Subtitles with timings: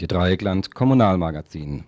[0.00, 1.84] Radio Dreieckland Kommunalmagazin.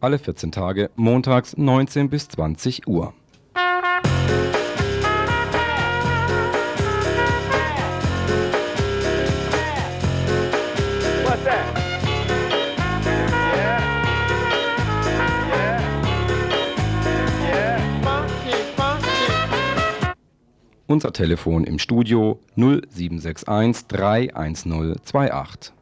[0.00, 3.14] Alle 14 Tage, montags 19 bis 20 Uhr.
[21.06, 25.72] Unser Telefon im Studio 0761 31028.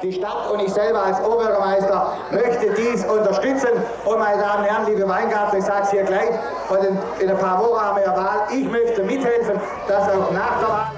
[0.00, 3.70] Die Stadt und ich selber als Oberbürgermeister möchte dies unterstützen.
[4.04, 6.28] Und meine Damen und Herren, liebe Weingarten, ich sage es hier gleich,
[6.68, 8.46] und in, in ein paar Wochen haben wir ja Wahl.
[8.50, 10.90] Ich möchte mithelfen, dass auch nach der Wahl...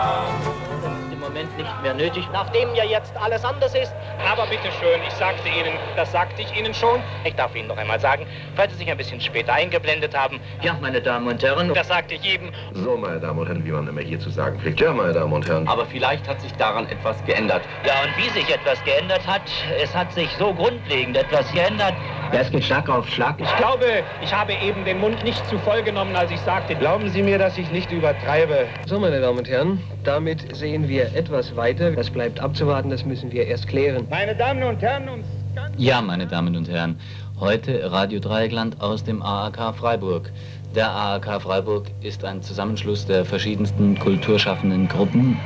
[1.58, 3.94] nicht mehr nötig, nachdem ja jetzt alles anders ist.
[4.32, 7.02] Aber bitteschön, ich sagte Ihnen, das sagte ich Ihnen schon.
[7.24, 8.26] Ich darf Ihnen noch einmal sagen,
[8.56, 12.16] falls Sie sich ein bisschen später eingeblendet haben, Ja, meine Damen und Herren, das sagte
[12.16, 12.52] ich jedem.
[12.74, 14.80] So, meine Damen und Herren, wie man immer hier zu sagen pflegt.
[14.80, 15.68] Ja, meine Damen und Herren.
[15.68, 17.64] Aber vielleicht hat sich daran etwas geändert.
[17.86, 19.42] ja, und wie sich etwas geändert hat,
[19.82, 21.94] es hat sich so grundlegend etwas geändert.
[22.32, 23.36] Ja, es geht Schlag auf Schlag.
[23.40, 27.10] Ich glaube, ich habe eben den Mund nicht zu voll genommen, als ich sagte, glauben
[27.10, 28.68] Sie mir, dass ich nicht übertreibe.
[28.86, 31.92] So, meine Damen und Herren, damit sehen wir etwas weiter.
[31.92, 34.08] Das bleibt abzuwarten, das müssen wir erst klären.
[34.10, 37.00] Meine Damen und Herren, uns ganz Ja, meine Damen und Herren,
[37.40, 40.32] heute Radio Dreieckland aus dem AAK Freiburg.
[40.76, 45.40] Der AAK Freiburg ist ein Zusammenschluss der verschiedensten kulturschaffenden Gruppen.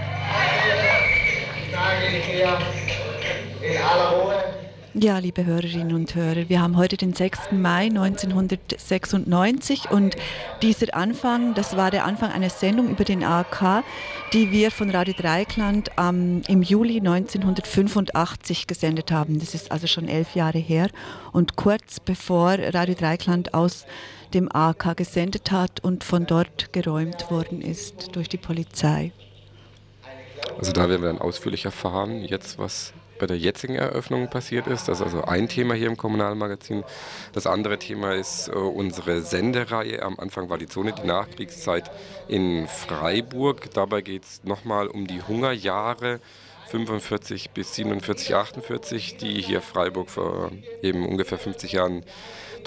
[1.72, 2.57] sage ich hier
[3.62, 4.67] in aller Ruhe.
[5.00, 7.52] Ja, liebe Hörerinnen und Hörer, wir haben heute den 6.
[7.52, 10.16] Mai 1996 und
[10.63, 13.84] dieser Anfang, das war der Anfang einer Sendung über den AOK,
[14.34, 19.40] die wir von Radio Dreieckland ähm, im Juli 1985 gesendet haben.
[19.40, 20.90] Das ist also schon elf Jahre her
[21.31, 23.86] und kurz bevor Radio Dreieckland aus
[24.34, 29.12] dem AOK gesendet hat und von dort geräumt worden ist durch die Polizei.
[30.57, 34.88] Also da werden wir dann ausführlich erfahren, jetzt was bei der jetzigen Eröffnung passiert ist.
[34.88, 36.84] Das ist also ein Thema hier im Kommunalmagazin.
[37.34, 40.02] Das andere Thema ist äh, unsere Sendereihe.
[40.04, 41.92] Am Anfang war die Zone, die Nachkriegszeit
[42.28, 43.74] in Freiburg.
[43.74, 46.20] Dabei geht es nochmal um die Hungerjahre
[46.68, 50.52] 45 bis 47, 48, die hier Freiburg vor
[50.82, 52.04] eben ungefähr 50 Jahren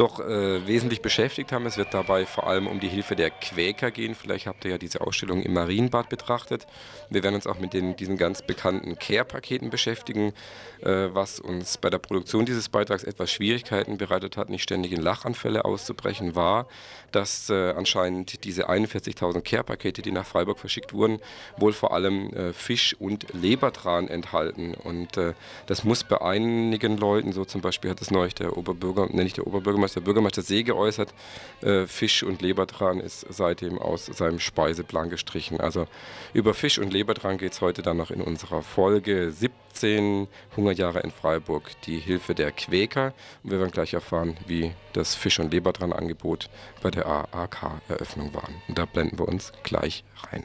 [0.01, 1.67] doch äh, wesentlich beschäftigt haben.
[1.67, 4.15] Es wird dabei vor allem um die Hilfe der Quäker gehen.
[4.15, 6.67] Vielleicht habt ihr ja diese Ausstellung im Marienbad betrachtet.
[7.11, 10.33] Wir werden uns auch mit den, diesen ganz bekannten Care-Paketen beschäftigen,
[10.81, 15.03] äh, was uns bei der Produktion dieses Beitrags etwas Schwierigkeiten bereitet hat, nicht ständig in
[15.03, 16.67] Lachanfälle auszubrechen, war,
[17.13, 21.21] dass äh, anscheinend diese 41.000 Care-Pakete, die nach Freiburg verschickt wurden,
[21.59, 24.75] wohl vor allem äh, Fisch und Lebertran enthalten.
[24.75, 25.35] Und äh,
[25.67, 29.35] das muss bei einigen Leuten, so zum Beispiel hat es neulich der Oberbürger, nenne ich
[29.35, 31.15] der Oberbürgermeister, der Bürgermeister See geäußert,
[31.63, 35.61] äh, Fisch und Lebertran ist seitdem aus seinem Speiseplan gestrichen.
[35.61, 35.87] Also
[36.33, 41.11] über Fisch und Lebertran geht es heute dann noch in unserer Folge 17 Hungerjahre in
[41.11, 43.13] Freiburg, die Hilfe der Quäker.
[43.43, 46.51] Und wir werden gleich erfahren, wie das Fisch- und Lebertran-Angebot
[46.83, 48.49] bei der AAK-Eröffnung war.
[48.69, 50.45] Und da blenden wir uns gleich rein.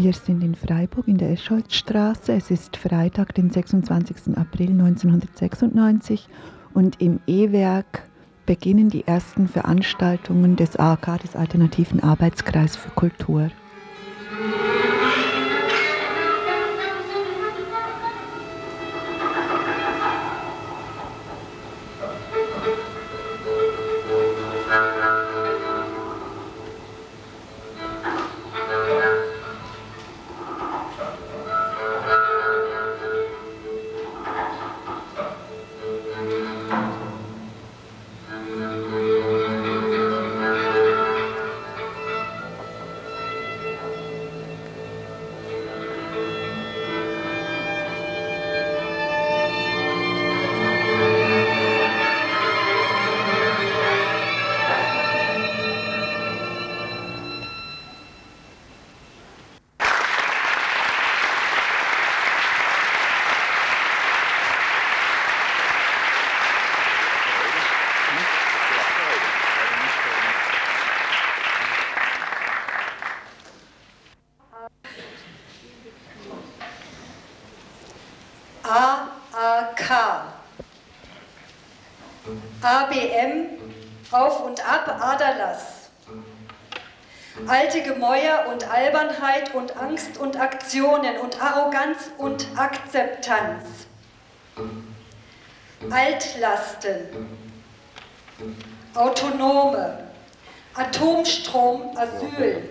[0.00, 2.32] Wir sind in Freiburg in der Escholzstraße.
[2.32, 4.36] Es ist Freitag, den 26.
[4.36, 6.28] April 1996
[6.72, 8.04] und im E-Werk
[8.46, 13.50] beginnen die ersten Veranstaltungen des AK, des Alternativen Arbeitskreis für Kultur.
[89.98, 93.88] Angst und Aktionen und Arroganz und Akzeptanz.
[95.90, 97.08] Altlasten.
[98.94, 100.04] Autonome.
[100.74, 102.70] Atomstrom, Asyl.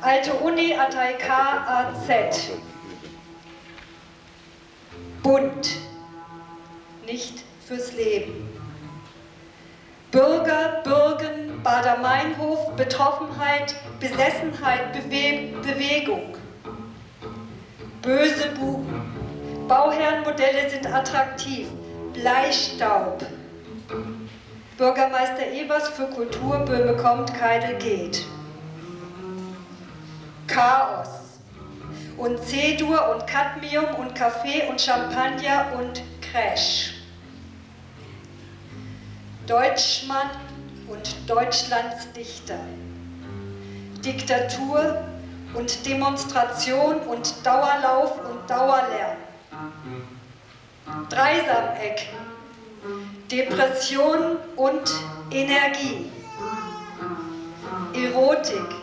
[0.00, 2.50] Alte Uni, ATK, AZ.
[5.22, 5.68] Bund,
[7.04, 8.48] nicht fürs Leben.
[10.10, 16.34] Bürger, Bürgen, Bader-Meinhof, Betroffenheit, Besessenheit, Bewe Bewegung.
[18.04, 19.66] Böse Buben.
[19.66, 21.68] Bauherrenmodelle sind attraktiv.
[22.12, 23.24] Bleistaub.
[24.76, 28.26] Bürgermeister Evers für Kultur, Böhme kommt, Keidel geht.
[30.46, 31.08] Chaos
[32.18, 36.92] und C-Dur und Cadmium und Kaffee und Champagner und Crash.
[39.46, 40.28] Deutschmann
[40.88, 42.58] und Deutschlands Dichter.
[44.04, 45.02] Diktatur
[45.54, 49.16] und Demonstration und Dauerlauf und Dauerlärm.
[51.08, 52.08] Dreisameck.
[53.30, 54.92] Depression und
[55.30, 56.10] Energie.
[57.94, 58.74] Erotik,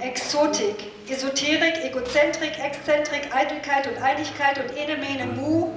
[0.00, 5.70] Exotik, Esoterik, Egozentrik, Exzentrik, Eitelkeit und Einigkeit und Ene, Mene, Mu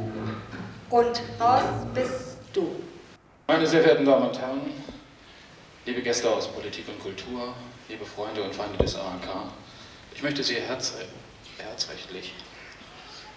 [0.90, 2.76] und raus bist du.
[3.48, 4.62] Meine sehr verehrten Damen und Herren,
[5.86, 7.54] liebe Gäste aus Politik und Kultur,
[7.88, 9.52] liebe Freunde und Feinde des AHK,
[10.18, 11.06] ich möchte Sie herzre
[11.60, 12.34] herzrechtlich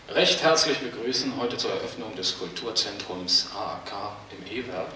[0.09, 4.89] recht herzlich begrüßen heute zur Eröffnung des Kulturzentrums AHK im E-Werk.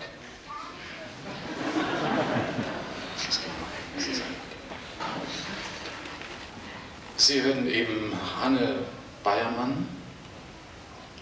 [7.19, 8.77] Sie hörten eben Hanne
[9.23, 9.87] Bayermann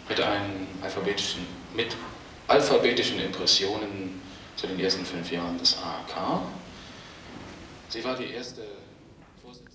[0.09, 0.21] mit,
[0.81, 1.97] alphabetischen, mit
[2.47, 4.23] alphabetischen Impressionen
[4.55, 6.43] zu den ersten fünf Jahren des AHK.
[7.89, 8.63] Sie war die erste.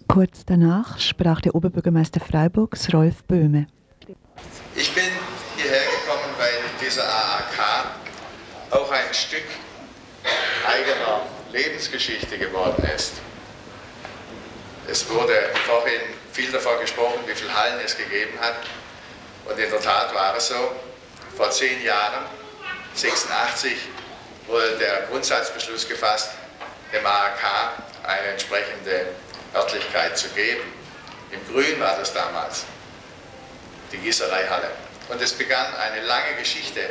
[0.08, 3.68] Kurz danach sprach der Oberbürgermeister Freiburgs, Rolf Böhme.
[4.76, 5.04] Ich bin
[5.58, 7.86] hierher gekommen, weil dieser AAK
[8.72, 9.44] auch ein Stück
[10.66, 11.22] eigener
[11.52, 13.14] Lebensgeschichte geworden ist.
[14.90, 15.34] Es wurde
[15.66, 18.56] vorhin viel davon gesprochen, wie viele Hallen es gegeben hat.
[19.46, 20.72] Und in der Tat war es so.
[21.36, 22.26] Vor zehn Jahren,
[22.96, 23.74] 86,
[24.48, 26.32] wurde der Grundsatzbeschluss gefasst,
[26.94, 27.44] dem AAK
[28.04, 29.08] eine entsprechende
[29.54, 30.64] Örtlichkeit zu geben.
[31.32, 32.66] Im Grün war das damals,
[33.92, 34.70] die Gießereihalle.
[35.10, 36.82] Und es begann eine lange Geschichte,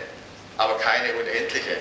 [0.56, 1.78] aber keine unendliche.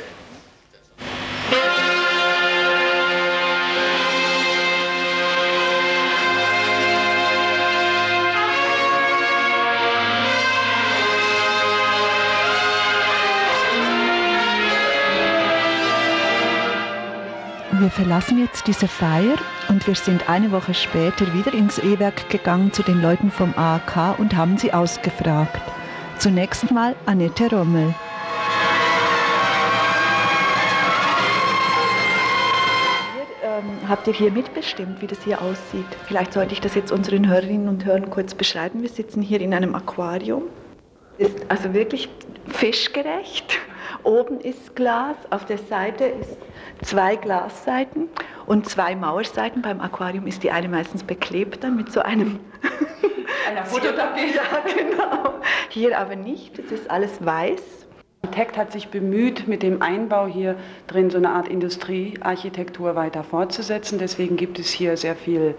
[17.85, 19.35] Wir verlassen jetzt diese Feier
[19.69, 24.17] und wir sind eine Woche später wieder ins E-Werk gegangen zu den Leuten vom AAK
[24.17, 25.61] und haben sie ausgefragt.
[26.17, 27.93] Zunächst mal Annette Rommel.
[33.43, 35.85] Ähm, habt ihr hier mitbestimmt, wie das hier aussieht?
[36.07, 38.81] Vielleicht sollte ich das jetzt unseren Hörerinnen und Hörern kurz beschreiben.
[38.81, 40.45] Wir sitzen hier in einem Aquarium.
[41.19, 42.09] Ist also wirklich
[42.47, 43.59] fischgerecht.
[44.05, 46.37] Oben ist Glas, auf der Seite ist
[46.83, 48.07] zwei Glasseiten
[48.45, 49.63] und zwei Mauerseiten.
[49.63, 52.39] Beim Aquarium ist die eine meistens beklebt dann mit so einem
[53.49, 54.35] Einer Fototapete.
[54.35, 55.33] Ja, genau.
[55.69, 57.61] Hier aber nicht, es ist alles weiß.
[58.23, 60.55] Der Architekt hat sich bemüht, mit dem Einbau hier
[60.87, 63.99] drin so eine Art Industriearchitektur weiter fortzusetzen.
[63.99, 65.55] Deswegen gibt es hier sehr viel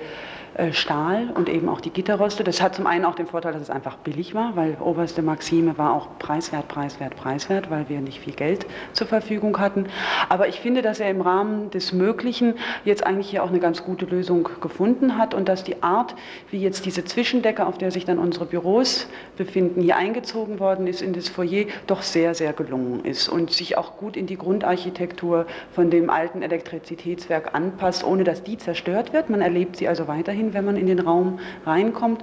[0.73, 2.43] Stahl und eben auch die Gitterroste.
[2.43, 5.77] Das hat zum einen auch den Vorteil, dass es einfach billig war, weil oberste Maxime
[5.77, 9.87] war auch preiswert, preiswert, preiswert, weil wir nicht viel Geld zur Verfügung hatten.
[10.29, 13.85] Aber ich finde, dass er im Rahmen des Möglichen jetzt eigentlich hier auch eine ganz
[13.85, 16.15] gute Lösung gefunden hat und dass die Art,
[16.51, 21.03] wie jetzt diese Zwischendecke, auf der sich dann unsere Büros befinden, hier eingezogen worden ist
[21.03, 25.47] in das Foyer, doch sehr, sehr gelungen ist und sich auch gut in die Grundarchitektur
[25.75, 29.29] von dem alten Elektrizitätswerk anpasst, ohne dass die zerstört wird.
[29.29, 32.23] Man erlebt sie also weiterhin wenn man in den Raum reinkommt.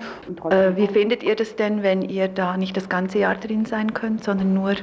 [0.49, 3.93] Äh, wie findet ihr das denn, wenn ihr da nicht das ganze Jahr drin sein
[3.93, 4.75] könnt, sondern nur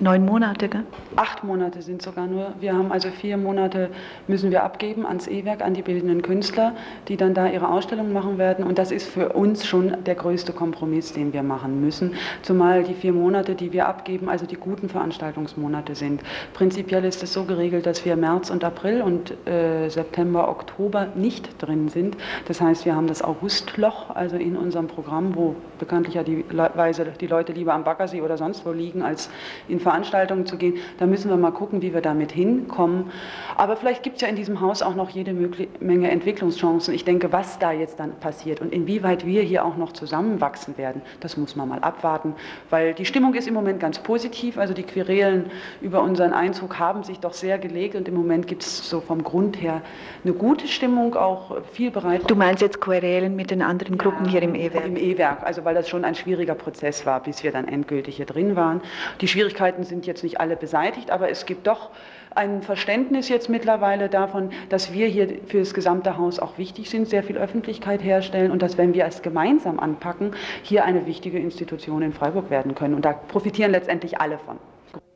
[0.00, 0.82] Neun Monate, gell?
[1.16, 2.52] Acht Monate sind sogar nur.
[2.58, 3.90] Wir haben also vier Monate
[4.26, 6.72] müssen wir abgeben ans E-Werk, an die bildenden Künstler,
[7.06, 8.64] die dann da ihre Ausstellung machen werden.
[8.64, 12.14] Und das ist für uns schon der größte Kompromiss, den wir machen müssen.
[12.42, 16.22] Zumal die vier Monate, die wir abgeben, also die guten Veranstaltungsmonate sind.
[16.54, 21.62] Prinzipiell ist es so geregelt, dass wir März und April und äh, September, Oktober nicht
[21.62, 22.16] drin sind.
[22.48, 27.06] Das heißt, wir haben das Augustloch, also in unserem Programm, wo bekanntlich ja die, Weise,
[27.20, 29.30] die Leute lieber am Baggersee oder sonst wo liegen, als
[29.68, 30.78] in Veranstaltungen zu gehen.
[30.98, 33.10] Da müssen wir mal gucken, wie wir damit hinkommen.
[33.56, 35.34] Aber vielleicht gibt es ja in diesem Haus auch noch jede
[35.80, 36.94] Menge Entwicklungschancen.
[36.94, 41.02] Ich denke, was da jetzt dann passiert und inwieweit wir hier auch noch zusammenwachsen werden,
[41.20, 42.34] das muss man mal abwarten.
[42.70, 44.58] Weil die Stimmung ist im Moment ganz positiv.
[44.58, 48.62] Also die Querelen über unseren Einzug haben sich doch sehr gelegt und im Moment gibt
[48.62, 49.82] es so vom Grund her
[50.24, 52.22] eine gute Stimmung, auch viel bereit.
[52.28, 54.86] Du meinst jetzt Querelen mit den anderen Gruppen ja, hier im E-Werk?
[54.86, 58.26] Im E-Werk, also weil das schon ein schwieriger Prozess war, bis wir dann endgültig hier
[58.26, 58.80] drin waren.
[59.20, 61.90] Die Schwierigkeiten Schwierigkeiten sind jetzt nicht alle beseitigt, aber es gibt doch
[62.34, 67.08] ein Verständnis jetzt mittlerweile davon, dass wir hier für das gesamte Haus auch wichtig sind,
[67.08, 70.32] sehr viel Öffentlichkeit herstellen und dass, wenn wir es gemeinsam anpacken,
[70.62, 72.94] hier eine wichtige Institution in Freiburg werden können.
[72.94, 74.58] Und da profitieren letztendlich alle von.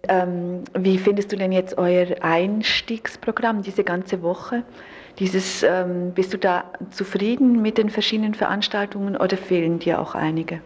[0.09, 4.63] Ähm, wie findest du denn jetzt euer Einstiegsprogramm diese ganze Woche?
[5.19, 10.61] Dieses, ähm, bist du da zufrieden mit den verschiedenen Veranstaltungen oder fehlen dir auch einige?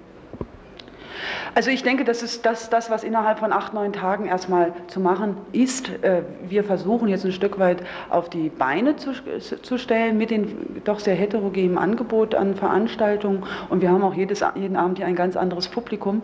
[1.55, 5.01] Also ich denke, das ist das, das, was innerhalb von acht, neun Tagen erstmal zu
[5.01, 5.91] machen ist.
[6.03, 10.83] Äh, wir versuchen jetzt ein Stück weit auf die Beine zu, zu stellen mit dem
[10.85, 13.45] doch sehr heterogenen Angebot an Veranstaltungen.
[13.69, 16.23] Und wir haben auch jedes, jeden Abend hier ein ganz anderes Publikum.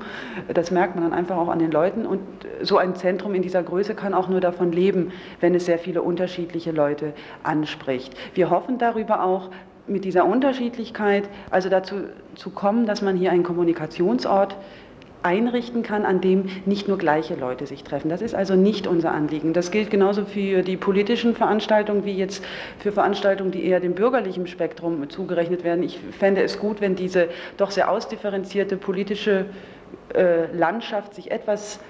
[0.52, 2.06] Das merkt man dann einfach auch an den Leuten.
[2.06, 2.20] Und
[2.62, 6.02] so ein Zentrum in dieser Größe kann auch nur davon leben, wenn es sehr viele
[6.02, 7.12] unterschiedliche Leute
[7.42, 8.14] anspricht.
[8.34, 9.50] Wir hoffen darüber auch,
[9.88, 11.96] mit dieser Unterschiedlichkeit, also dazu
[12.34, 14.56] zu kommen, dass man hier einen Kommunikationsort
[15.22, 18.08] einrichten kann, an dem nicht nur gleiche Leute sich treffen.
[18.08, 19.52] Das ist also nicht unser Anliegen.
[19.52, 22.44] Das gilt genauso für die politischen Veranstaltungen wie jetzt
[22.78, 25.82] für Veranstaltungen, die eher dem bürgerlichen Spektrum zugerechnet werden.
[25.82, 29.46] Ich fände es gut, wenn diese doch sehr ausdifferenzierte politische
[30.14, 31.80] äh, Landschaft sich etwas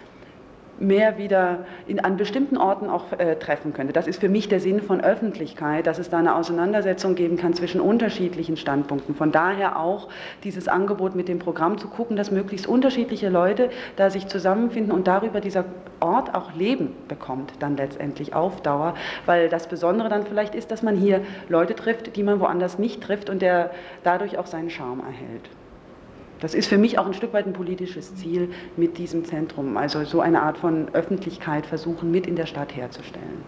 [0.81, 3.93] mehr wieder in, an bestimmten Orten auch äh, treffen könnte.
[3.93, 7.55] Das ist für mich der Sinn von Öffentlichkeit, dass es da eine Auseinandersetzung geben kann
[7.55, 9.15] zwischen unterschiedlichen Standpunkten.
[9.15, 10.09] Von daher auch
[10.45, 15.07] dieses Angebot mit dem Programm zu gucken, dass möglichst unterschiedliche Leute da sich zusammenfinden und
[15.07, 15.65] darüber dieser
[16.01, 18.95] Ort auch Leben bekommt, dann letztendlich auf Dauer.
[19.27, 23.03] Weil das Besondere dann vielleicht ist, dass man hier Leute trifft, die man woanders nicht
[23.03, 23.71] trifft und der
[24.05, 25.51] dadurch auch seinen Charme erhält.
[26.41, 30.05] Das ist für mich auch ein Stück weit ein politisches Ziel mit diesem Zentrum, also
[30.05, 33.43] so eine Art von Öffentlichkeit versuchen mit in der Stadt herzustellen.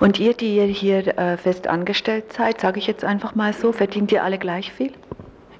[0.00, 3.72] Und ihr, die ihr hier äh, fest angestellt seid, sage ich jetzt einfach mal so,
[3.72, 4.92] verdient ihr alle gleich viel?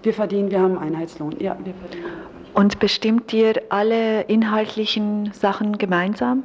[0.03, 2.13] Wir verdienen, wir haben Einheitslohn, ja, wir verdienen.
[2.55, 6.45] Und bestimmt ihr alle inhaltlichen Sachen gemeinsam?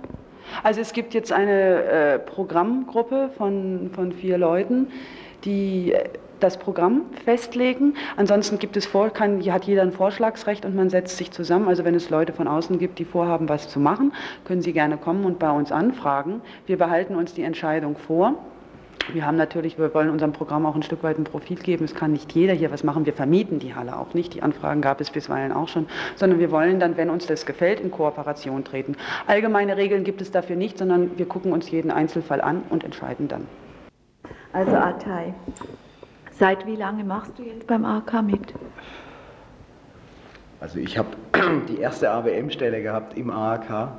[0.64, 4.88] Also es gibt jetzt eine äh, Programmgruppe von, von vier Leuten,
[5.46, 5.94] die
[6.44, 7.96] das Programm festlegen.
[8.18, 11.68] Ansonsten gibt es vor, kann, hat jeder ein Vorschlagsrecht und man setzt sich zusammen.
[11.68, 14.14] Also wenn es Leute von außen gibt, die vorhaben, was zu machen,
[14.46, 16.42] können sie gerne kommen und bei uns anfragen.
[16.66, 18.36] Wir behalten uns die Entscheidung vor.
[19.14, 21.86] Wir haben natürlich, wir wollen unserem Programm auch ein Stück weit ein Profil geben.
[21.86, 23.06] Es kann nicht jeder hier was machen.
[23.06, 24.36] Wir vermieten die Halle auch nicht.
[24.36, 25.88] Die Anfragen gab es bisweilen auch schon.
[26.16, 28.96] Sondern wir wollen dann, wenn uns das gefällt, in Kooperation treten.
[29.26, 33.28] Allgemeine Regeln gibt es dafür nicht, sondern wir gucken uns jeden Einzelfall an und entscheiden
[33.28, 33.48] dann.
[34.54, 35.34] Also Atay,
[36.40, 38.54] Seit wie lange machst du jetzt beim AK mit?
[40.62, 41.10] Also ich habe
[41.68, 43.90] die erste AWM-Stelle gehabt im AAK,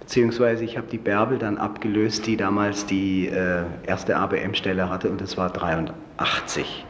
[0.00, 5.20] beziehungsweise ich habe die Bärbel dann abgelöst, die damals die äh, erste ABM-Stelle hatte und
[5.20, 6.84] das war 83.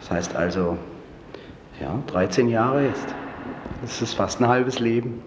[0.00, 0.78] Das heißt also,
[1.78, 3.14] ja, 13 Jahre jetzt.
[3.82, 5.22] Das ist fast ein halbes Leben.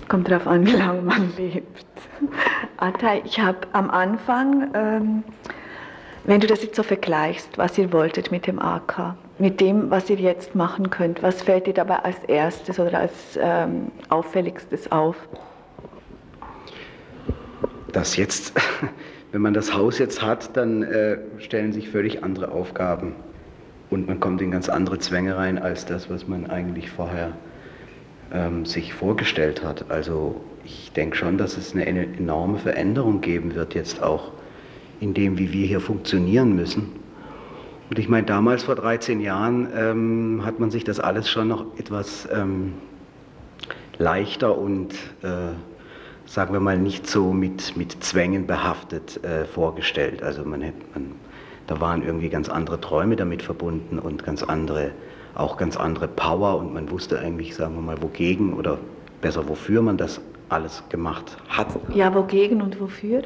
[0.00, 1.84] Es kommt darauf an, wie lange man lebt.
[2.78, 4.70] Atay, ich habe am Anfang...
[4.72, 5.24] Ähm,
[6.24, 10.08] Wenn du das jetzt so vergleichst, was ihr wolltet mit dem AK, mit dem, was
[10.08, 15.16] ihr jetzt machen könnt, was fällt dir dabei als erstes oder als ähm, auffälligstes auf?
[17.90, 18.52] Das jetzt,
[19.32, 23.16] wenn man das Haus jetzt hat, dann äh, stellen sich völlig andere Aufgaben
[23.90, 27.32] und man kommt in ganz andere Zwänge rein als das, was man eigentlich vorher
[28.32, 29.90] ähm, sich vorgestellt hat.
[29.90, 34.30] Also ich denke schon, dass es eine enorme Veränderung geben wird jetzt auch
[35.02, 36.92] in dem, wie wir hier funktionieren müssen.
[37.90, 41.66] Und ich meine, damals vor 13 Jahren ähm, hat man sich das alles schon noch
[41.76, 42.74] etwas ähm,
[43.98, 45.54] leichter und, äh,
[46.24, 50.22] sagen wir mal, nicht so mit, mit Zwängen behaftet äh, vorgestellt.
[50.22, 51.16] Also man, hätte, man,
[51.66, 54.92] da waren irgendwie ganz andere Träume damit verbunden und ganz andere,
[55.34, 58.78] auch ganz andere Power und man wusste eigentlich, sagen wir mal, wogegen oder
[59.20, 61.66] besser wofür man das alles gemacht hat.
[61.92, 63.22] Ja, wogegen und wofür?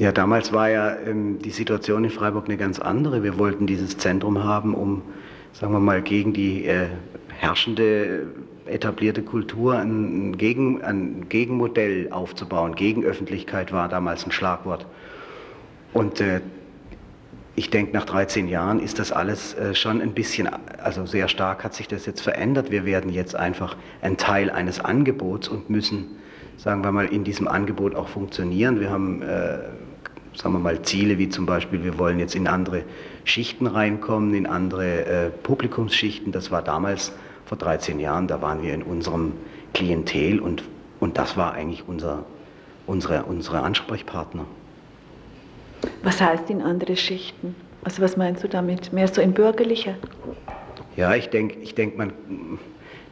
[0.00, 3.22] Ja, damals war ja ähm, die Situation in Freiburg eine ganz andere.
[3.22, 5.02] Wir wollten dieses Zentrum haben, um,
[5.52, 6.86] sagen wir mal, gegen die äh,
[7.28, 8.26] herrschende
[8.64, 12.76] etablierte Kultur ein, Gegen, ein Gegenmodell aufzubauen.
[12.76, 14.86] Gegenöffentlichkeit war damals ein Schlagwort.
[15.92, 16.40] Und äh,
[17.54, 20.48] ich denke, nach 13 Jahren ist das alles äh, schon ein bisschen,
[20.82, 22.70] also sehr stark hat sich das jetzt verändert.
[22.70, 26.06] Wir werden jetzt einfach ein Teil eines Angebots und müssen,
[26.56, 28.80] sagen wir mal, in diesem Angebot auch funktionieren.
[28.80, 29.58] Wir haben äh,
[30.34, 32.84] sagen wir mal, Ziele, wie zum Beispiel, wir wollen jetzt in andere
[33.24, 36.32] Schichten reinkommen, in andere äh, Publikumsschichten.
[36.32, 37.12] Das war damals
[37.46, 39.32] vor 13 Jahren, da waren wir in unserem
[39.74, 40.62] Klientel und,
[41.00, 42.24] und das war eigentlich unser,
[42.86, 44.46] unsere, unsere Ansprechpartner.
[46.02, 47.54] Was heißt in andere Schichten?
[47.82, 48.92] Also was meinst du damit?
[48.92, 49.96] Mehr so in bürgerliche?
[50.96, 52.12] Ja, ich denke, ich denk, man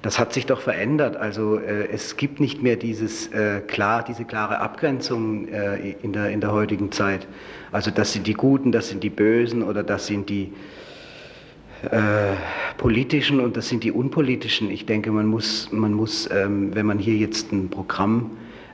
[0.08, 1.18] das hat sich doch verändert.
[1.18, 6.30] Also äh, es gibt nicht mehr dieses, äh, klar, diese klare Abgrenzung äh, in, der,
[6.30, 7.26] in der heutigen Zeit.
[7.72, 10.50] Also das sind die Guten, das sind die Bösen oder das sind die
[11.90, 11.98] äh,
[12.78, 14.70] politischen und das sind die unpolitischen.
[14.70, 18.30] Ich denke, man muss, man muss ähm, wenn man hier jetzt ein Programm,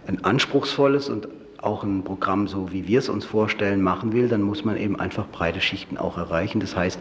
[0.07, 1.27] ein anspruchsvolles und
[1.61, 5.01] auch ein Programm, so wie wir es uns vorstellen, machen will, dann muss man eben
[5.01, 6.61] einfach breite Schichten auch erreichen.
[6.61, 7.01] Das heißt,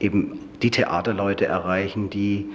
[0.00, 2.50] eben die Theaterleute erreichen, die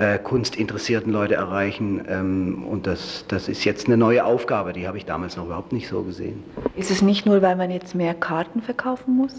[0.00, 2.02] äh, kunstinteressierten Leute erreichen.
[2.08, 5.72] Ähm, und das, das ist jetzt eine neue Aufgabe, die habe ich damals noch überhaupt
[5.72, 6.42] nicht so gesehen.
[6.74, 9.34] Ist es nicht nur, weil man jetzt mehr Karten verkaufen muss?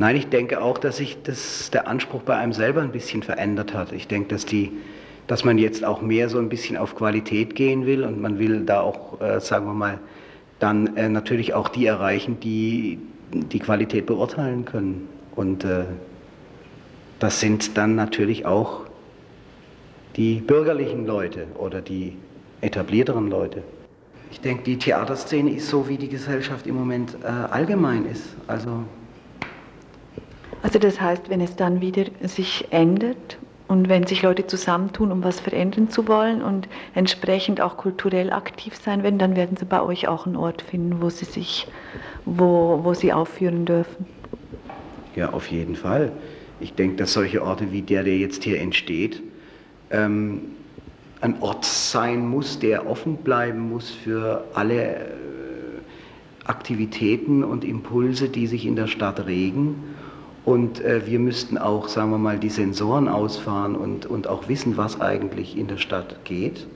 [0.00, 3.72] Nein, ich denke auch, dass sich das, der Anspruch bei einem selber ein bisschen verändert
[3.72, 3.92] hat.
[3.92, 4.72] Ich denke, dass, die,
[5.28, 8.64] dass man jetzt auch mehr so ein bisschen auf Qualität gehen will und man will
[8.64, 9.98] da auch, äh, sagen wir mal,
[10.58, 12.98] dann äh, natürlich auch die erreichen, die
[13.32, 15.08] die Qualität beurteilen können.
[15.36, 15.84] Und äh,
[17.18, 18.82] das sind dann natürlich auch
[20.16, 22.16] die bürgerlichen Leute oder die
[22.60, 23.62] etablierteren Leute.
[24.30, 28.36] Ich denke, die Theaterszene ist so, wie die Gesellschaft im Moment äh, allgemein ist.
[28.46, 28.84] Also,
[30.62, 35.24] also das heißt, wenn es dann wieder sich ändert und wenn sich Leute zusammentun, um
[35.24, 39.80] was verändern zu wollen und entsprechend auch kulturell aktiv sein werden, dann werden sie bei
[39.80, 41.68] euch auch einen Ort finden, wo sie sich,
[42.24, 44.06] wo, wo sie aufführen dürfen.
[45.14, 46.12] Ja, auf jeden Fall.
[46.60, 49.22] Ich denke, dass solche Orte wie der, der jetzt hier entsteht,
[49.90, 50.40] ähm,
[51.20, 54.98] ein Ort sein muss, der offen bleiben muss für alle äh,
[56.44, 59.94] Aktivitäten und Impulse, die sich in der Stadt regen.
[60.44, 64.76] Und äh, wir müssten auch, sagen wir mal, die Sensoren ausfahren und, und auch wissen,
[64.76, 66.66] was eigentlich in der Stadt geht,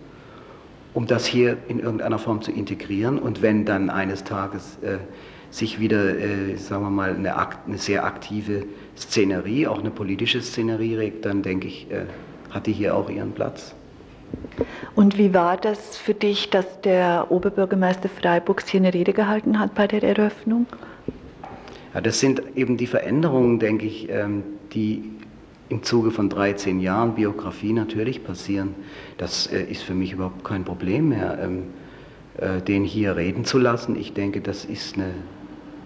[0.92, 3.18] um das hier in irgendeiner Form zu integrieren.
[3.18, 4.98] Und wenn dann eines Tages äh,
[5.52, 8.64] sich wieder, äh, sagen wir mal, eine, eine, sehr aktive
[8.96, 12.06] Szenerie, auch eine politische Szenerie regt, dann denke ich, äh,
[12.50, 13.74] hat die hier auch ihren Platz.
[14.94, 19.74] Und wie war das für dich, dass der Oberbürgermeister Freiburgs hier eine Rede gehalten hat
[19.74, 20.66] bei der Eröffnung?
[21.92, 25.04] Ja, das sind eben die Veränderungen, denke ich, ähm, die
[25.68, 28.74] im Zuge von 13 Jahren Biografie natürlich passieren.
[29.18, 31.64] Das äh, ist für mich überhaupt kein Problem mehr, ähm,
[32.38, 33.96] äh, den hier reden zu lassen.
[33.96, 35.12] Ich denke, das ist eine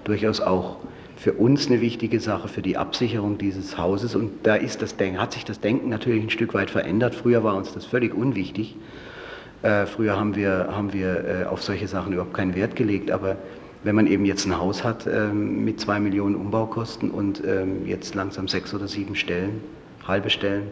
[0.07, 0.77] durchaus auch
[1.17, 4.15] für uns eine wichtige Sache für die Absicherung dieses Hauses.
[4.15, 7.15] Und da ist das Denken, hat sich das Denken natürlich ein Stück weit verändert.
[7.15, 8.77] Früher war uns das völlig unwichtig.
[9.63, 13.11] Äh, früher haben wir, haben wir äh, auf solche Sachen überhaupt keinen Wert gelegt.
[13.11, 13.37] Aber
[13.83, 18.15] wenn man eben jetzt ein Haus hat ähm, mit zwei Millionen Umbaukosten und ähm, jetzt
[18.15, 19.63] langsam sechs oder sieben Stellen,
[20.07, 20.69] halbe Stellen,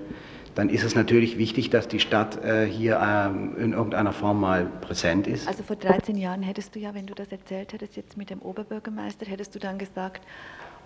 [0.54, 4.66] dann ist es natürlich wichtig, dass die Stadt äh, hier ähm, in irgendeiner Form mal
[4.80, 5.48] präsent ist.
[5.48, 8.40] Also vor 13 Jahren hättest du ja, wenn du das erzählt hättest, jetzt mit dem
[8.40, 10.22] Oberbürgermeister, hättest du dann gesagt,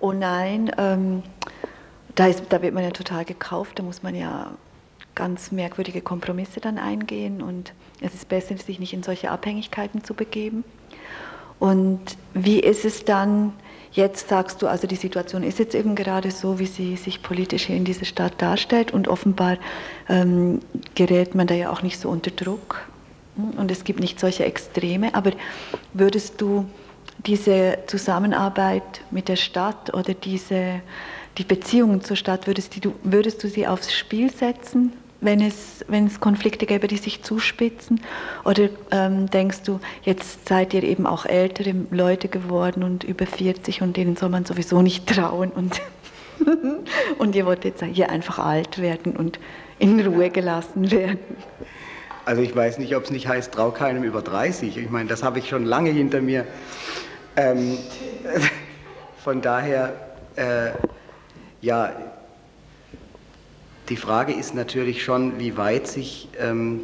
[0.01, 1.23] oh nein, ähm,
[2.15, 4.53] da, ist, da wird man ja total gekauft, da muss man ja
[5.15, 10.15] ganz merkwürdige Kompromisse dann eingehen und es ist besser, sich nicht in solche Abhängigkeiten zu
[10.15, 10.65] begeben.
[11.59, 13.53] Und wie ist es dann,
[13.93, 17.67] jetzt sagst du, also die Situation ist jetzt eben gerade so, wie sie sich politisch
[17.67, 18.93] hier in dieser Stadt darstellt.
[18.93, 19.59] Und offenbar
[20.09, 20.61] ähm,
[20.95, 22.89] gerät man da ja auch nicht so unter Druck.
[23.37, 25.33] Und es gibt nicht solche Extreme, aber
[25.93, 26.67] würdest du
[27.27, 30.81] diese Zusammenarbeit mit der Stadt oder diese,
[31.37, 34.93] die Beziehungen zur Stadt, würdest du, würdest du sie aufs Spiel setzen?
[35.21, 38.01] Wenn es, wenn es Konflikte gäbe, die sich zuspitzen?
[38.45, 43.83] Oder ähm, denkst du, jetzt seid ihr eben auch ältere Leute geworden und über 40
[43.83, 45.81] und denen soll man sowieso nicht trauen und,
[47.19, 49.39] und ihr wollt jetzt hier einfach alt werden und
[49.79, 51.19] in Ruhe gelassen werden?
[52.25, 54.77] Also ich weiß nicht, ob es nicht heißt, trau keinem über 30.
[54.77, 56.45] Ich meine, das habe ich schon lange hinter mir.
[57.37, 57.79] Ähm,
[59.25, 59.95] von daher,
[60.37, 60.71] äh,
[61.61, 61.91] ja,
[63.89, 66.81] die Frage ist natürlich schon, wie weit sich ähm,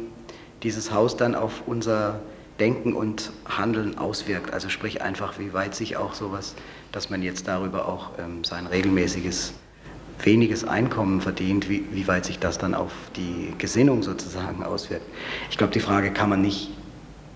[0.63, 2.19] dieses Haus dann auf unser
[2.59, 4.53] Denken und Handeln auswirkt.
[4.53, 6.55] Also sprich einfach, wie weit sich auch sowas,
[6.91, 9.53] dass man jetzt darüber auch ähm, sein regelmäßiges,
[10.23, 15.05] weniges Einkommen verdient, wie, wie weit sich das dann auf die Gesinnung sozusagen auswirkt.
[15.51, 16.71] Ich glaube, die Frage kann man nicht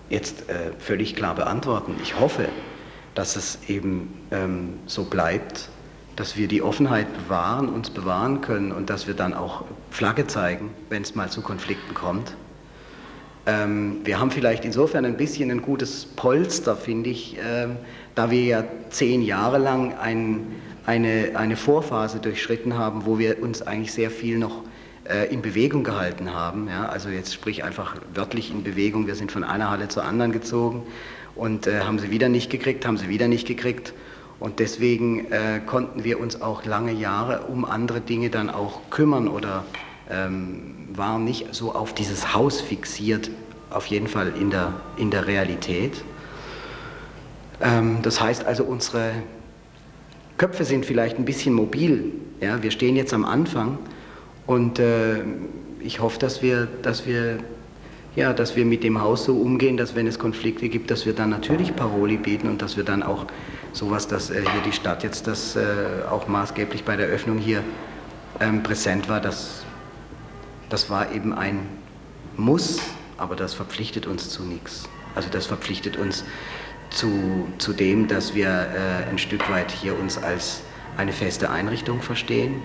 [0.08, 1.94] jetzt äh, völlig klar beantworten.
[2.02, 2.48] Ich hoffe,
[3.14, 5.68] dass es eben ähm, so bleibt
[6.16, 10.70] dass wir die Offenheit bewahren, uns bewahren können und dass wir dann auch Flagge zeigen,
[10.88, 12.34] wenn es mal zu Konflikten kommt.
[13.46, 17.76] Ähm, wir haben vielleicht insofern ein bisschen ein gutes Polster, finde ich, ähm,
[18.14, 20.46] da wir ja zehn Jahre lang ein,
[20.84, 24.62] eine, eine Vorphase durchschritten haben, wo wir uns eigentlich sehr viel noch
[25.08, 26.68] äh, in Bewegung gehalten haben.
[26.68, 26.86] Ja?
[26.86, 29.06] Also jetzt sprich einfach wörtlich in Bewegung.
[29.06, 30.82] Wir sind von einer Halle zur anderen gezogen
[31.34, 33.94] und äh, haben sie wieder nicht gekriegt, haben sie wieder nicht gekriegt.
[34.40, 39.28] Und deswegen äh, konnten wir uns auch lange Jahre um andere Dinge dann auch kümmern
[39.28, 39.64] oder
[40.10, 43.30] ähm, waren nicht so auf dieses Haus fixiert,
[43.68, 46.02] auf jeden Fall in der, in der Realität.
[47.60, 49.12] Ähm, das heißt also, unsere
[50.38, 52.12] Köpfe sind vielleicht ein bisschen mobil.
[52.40, 52.62] Ja?
[52.62, 53.78] Wir stehen jetzt am Anfang
[54.46, 55.18] und äh,
[55.80, 57.38] ich hoffe, dass wir, dass wir
[58.16, 61.12] ja, dass wir mit dem Haus so umgehen, dass wenn es Konflikte gibt, dass wir
[61.12, 63.26] dann natürlich Paroli bieten und dass wir dann auch
[63.72, 65.60] sowas, dass äh, hier die Stadt jetzt das äh,
[66.10, 67.62] auch maßgeblich bei der Öffnung hier
[68.40, 69.64] ähm, präsent war, das,
[70.68, 71.68] das war eben ein
[72.36, 72.80] Muss,
[73.18, 74.88] aber das verpflichtet uns zu nichts.
[75.14, 76.24] Also das verpflichtet uns
[76.90, 80.62] zu, zu dem, dass wir äh, ein Stück weit hier uns als
[80.96, 82.62] eine feste Einrichtung verstehen,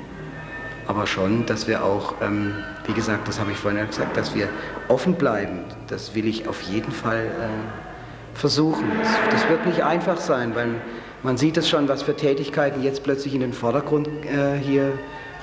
[0.87, 2.53] aber schon, dass wir auch, ähm,
[2.85, 4.49] wie gesagt, das habe ich vorhin ja gesagt, dass wir
[4.87, 5.61] offen bleiben.
[5.87, 7.84] Das will ich auf jeden Fall äh,
[8.35, 8.85] versuchen.
[9.31, 10.75] Das, wird nicht einfach sein, weil
[11.23, 14.93] man sieht es schon, was für Tätigkeiten jetzt plötzlich in den Vordergrund äh, hier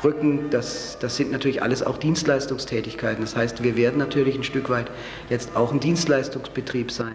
[0.05, 0.51] rücken.
[0.51, 3.23] Das, das sind natürlich alles auch Dienstleistungstätigkeiten.
[3.23, 4.91] Das heißt, wir werden natürlich ein Stück weit
[5.29, 7.15] jetzt auch ein Dienstleistungsbetrieb sein.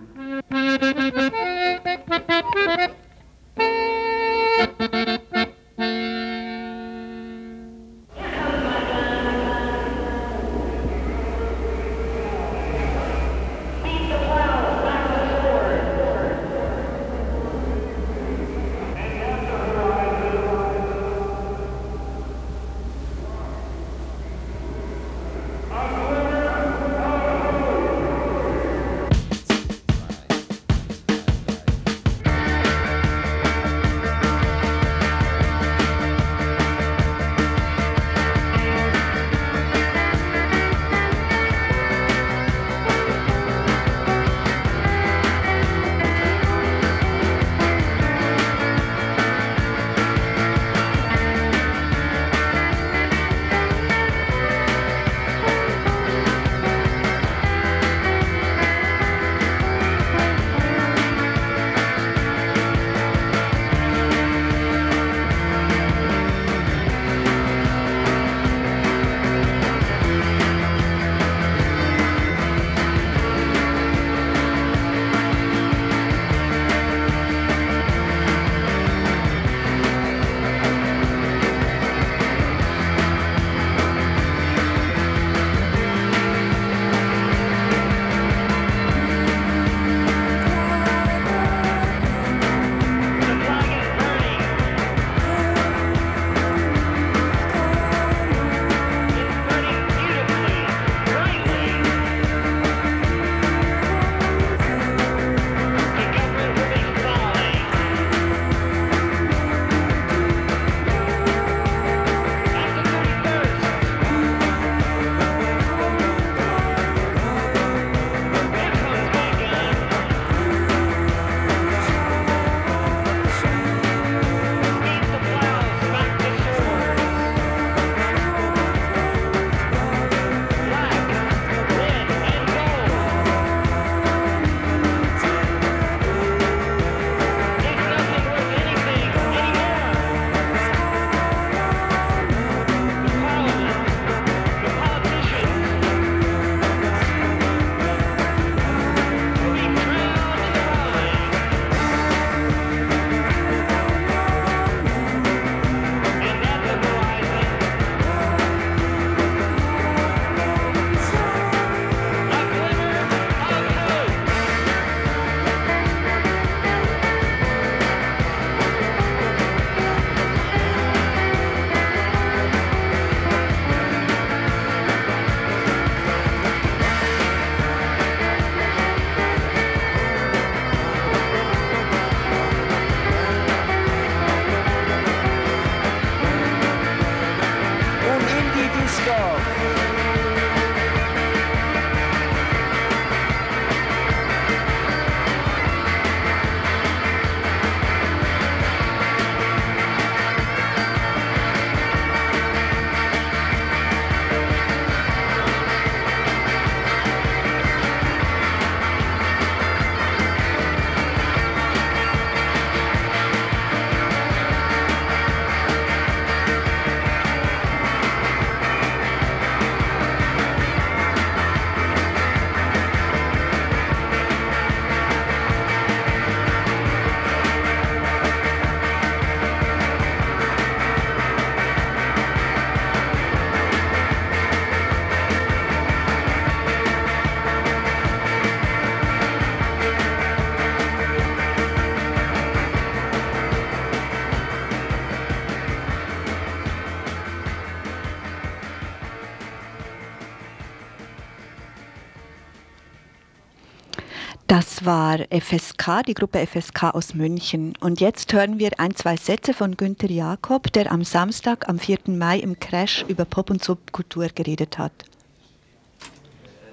[255.17, 257.73] War FSK, die Gruppe FSK aus München.
[257.79, 261.99] Und jetzt hören wir ein, zwei Sätze von Günter Jakob, der am Samstag, am 4.
[262.07, 264.91] Mai im Crash über Pop- und Subkultur geredet hat.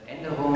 [0.06, 0.54] Änderung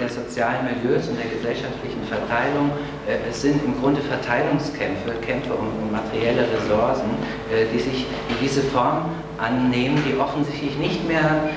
[0.00, 2.70] der sozialen Milieus und der gesellschaftlichen Verteilung
[3.06, 7.10] äh, es sind im Grunde Verteilungskämpfe, Kämpfe um, materielle Ressourcen,
[7.52, 11.50] äh, die sich in diese Form annehmen, die offensichtlich nicht mehr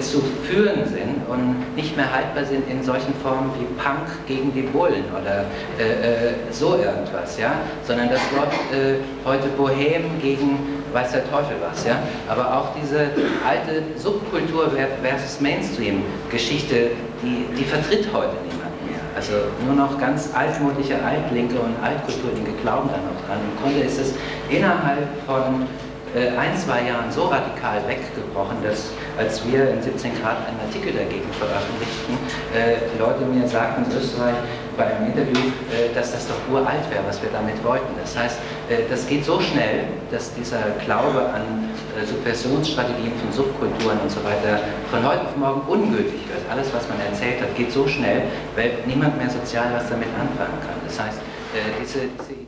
[0.00, 4.62] zu führen sind und nicht mehr haltbar sind in solchen Formen wie Punk gegen die
[4.62, 5.44] Bullen oder
[5.78, 7.52] äh, äh so irgendwas, ja,
[7.86, 10.58] sondern das läuft äh, heute Bohem gegen
[10.94, 13.10] weiß der Teufel was, ja, aber auch diese
[13.44, 14.70] alte Subkultur
[15.02, 16.92] versus Mainstream-Geschichte,
[17.22, 19.00] die, die vertritt heute niemand mehr.
[19.16, 19.32] Also
[19.66, 23.38] nur noch ganz altmodliche Altlinke und Altkulturlinke glauben da noch dran.
[23.42, 24.14] Im Grunde ist es
[24.48, 25.66] innerhalb von
[26.14, 30.92] äh, ein, zwei Jahren so radikal weggebrochen, dass als wir in 17 Grad einen Artikel
[30.92, 32.18] dagegen veröffentlichten,
[32.54, 34.36] äh, Leute mir sagten in Österreich
[34.76, 37.92] bei einem Interview, äh, dass das doch uralt wäre, was wir damit wollten.
[38.00, 43.98] Das heißt, äh, das geht so schnell, dass dieser Glaube an äh, Subversionsstrategien von Subkulturen
[44.00, 46.42] und so weiter von heute auf morgen ungültig wird.
[46.50, 48.22] Alles, was man erzählt hat, geht so schnell,
[48.56, 50.78] weil niemand mehr sozial was damit anfangen kann.
[50.86, 51.18] Das heißt,
[51.54, 52.43] äh, diese, diese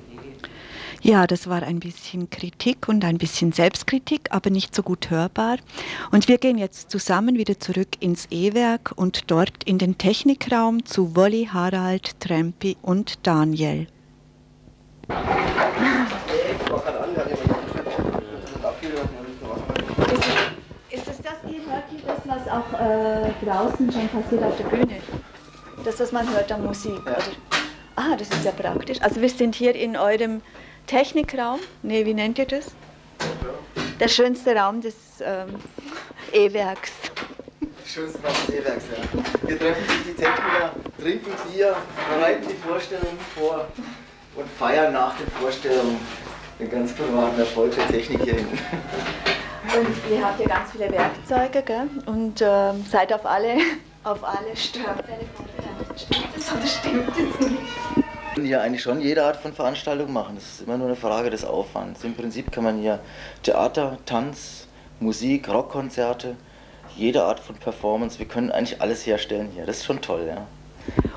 [1.06, 5.58] ja, das war ein bisschen Kritik und ein bisschen Selbstkritik, aber nicht so gut hörbar.
[6.10, 11.14] Und wir gehen jetzt zusammen wieder zurück ins E-Werk und dort in den Technikraum zu
[11.14, 13.86] Wolli, Harald, Trempi und Daniel.
[20.90, 24.64] Ist es, das, ihr hört hier das, was auch äh, draußen schon passiert auf der
[24.64, 24.96] Bühne?
[25.84, 27.00] Das, was man hört an Musik?
[27.02, 27.18] Oder?
[27.94, 29.00] Ah, das ist ja praktisch.
[29.00, 30.42] Also wir sind hier in eurem
[30.86, 32.66] Technikraum, nee, wie nennt ihr das?
[33.98, 35.56] Der schönste Raum des ähm,
[36.32, 36.92] E-Werks.
[37.84, 39.48] Schönste Raum des E-Werks, ja.
[39.48, 41.76] Hier treffen sich die Techniker, trinken Bier,
[42.08, 43.66] bereiten die Vorstellungen vor
[44.36, 45.98] und feiern nach den Vorstellungen
[46.60, 48.58] den ganz privaten Erfolg der Technik hier hinten.
[49.76, 51.88] Und ihr habt ja ganz viele Werkzeuge gell?
[52.06, 53.56] und ähm, seid auf alle,
[54.04, 55.26] auf alle vorbereitet.
[55.96, 58.05] Stimmt das oder stimmt das nicht?
[58.44, 60.34] Hier eigentlich schon jede Art von Veranstaltung machen.
[60.34, 62.04] Das ist immer nur eine Frage des Aufwands.
[62.04, 62.98] Im Prinzip kann man hier
[63.42, 64.66] Theater, Tanz,
[65.00, 66.36] Musik, Rockkonzerte,
[66.96, 69.66] jede Art von Performance, wir können eigentlich alles herstellen hier.
[69.66, 70.46] Das ist schon toll, ja.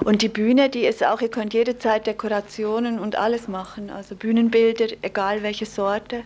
[0.04, 4.88] Und die Bühne, die ist auch, ihr könnt jederzeit Dekorationen und alles machen, also Bühnenbilder,
[5.02, 6.24] egal welche Sorte.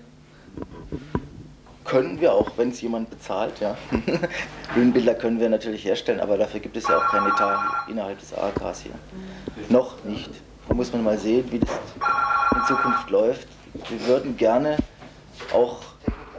[1.86, 3.77] Können wir auch, wenn es jemand bezahlt, ja.
[4.73, 8.34] Bühnenbilder können wir natürlich herstellen, aber dafür gibt es ja auch kein Etat innerhalb des
[8.34, 8.91] AKs hier.
[8.91, 9.73] Mhm.
[9.73, 10.29] Noch nicht.
[10.67, 11.69] Da muss man mal sehen, wie das
[12.56, 13.47] in Zukunft läuft.
[13.89, 14.78] Wir würden gerne
[15.54, 15.82] auch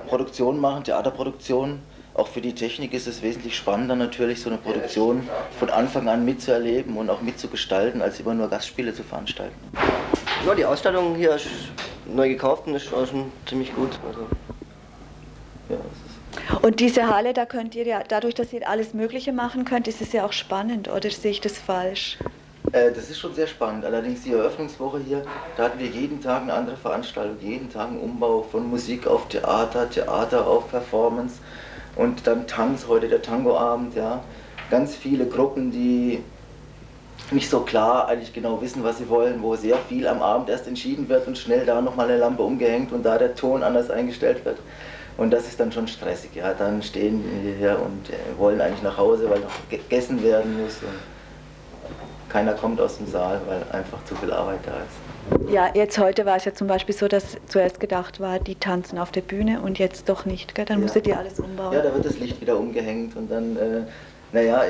[0.08, 1.82] Produktionen machen, Theaterproduktionen.
[2.14, 6.24] Auch für die Technik ist es wesentlich spannender natürlich, so eine Produktion von Anfang an
[6.24, 9.56] mitzuerleben und auch mitzugestalten, als immer nur Gastspiele zu veranstalten.
[10.46, 11.48] Ja, die Ausstattung hier ist
[12.06, 13.98] neu gekauft und ist auch schon ziemlich gut.
[14.06, 14.26] Also,
[15.68, 15.78] ja,
[16.62, 20.00] und diese Halle, da könnt ihr ja, dadurch, dass ihr alles Mögliche machen könnt, ist
[20.00, 22.18] es ja auch spannend, oder sehe ich das falsch?
[22.72, 23.84] Äh, das ist schon sehr spannend.
[23.84, 25.22] Allerdings die Eröffnungswoche hier,
[25.56, 29.28] da hatten wir jeden Tag eine andere Veranstaltung, jeden Tag einen Umbau von Musik auf
[29.28, 31.36] Theater, Theater auf Performance
[31.96, 34.22] und dann Tanz, heute der Tangoabend, ja.
[34.70, 36.20] Ganz viele Gruppen, die
[37.30, 40.66] nicht so klar eigentlich genau wissen, was sie wollen, wo sehr viel am Abend erst
[40.66, 44.44] entschieden wird und schnell da nochmal eine Lampe umgehängt und da der Ton anders eingestellt
[44.44, 44.58] wird.
[45.16, 46.54] Und das ist dann schon stressig, ja.
[46.54, 50.78] Dann stehen wir hier und äh, wollen eigentlich nach Hause, weil noch gegessen werden muss.
[52.34, 55.52] Keiner kommt aus dem Saal, weil einfach zu viel Arbeit da ist.
[55.52, 58.98] Ja, jetzt heute war es ja zum Beispiel so, dass zuerst gedacht war, die tanzen
[58.98, 60.64] auf der Bühne und jetzt doch nicht, gell?
[60.64, 60.82] dann ja.
[60.82, 61.72] musstet ihr alles umbauen.
[61.72, 63.82] Ja, da wird das Licht wieder umgehängt und dann, äh,
[64.32, 64.64] naja,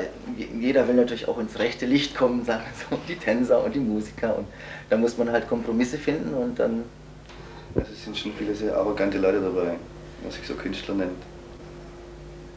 [0.59, 4.37] jeder will natürlich auch ins rechte Licht kommen, sagen so, die Tänzer und die Musiker
[4.37, 4.45] und
[4.91, 6.83] da muss man halt Kompromisse finden und dann...
[7.73, 9.71] Also es sind schon viele sehr arrogante Leute dabei,
[10.23, 11.23] was sich so Künstler nennt.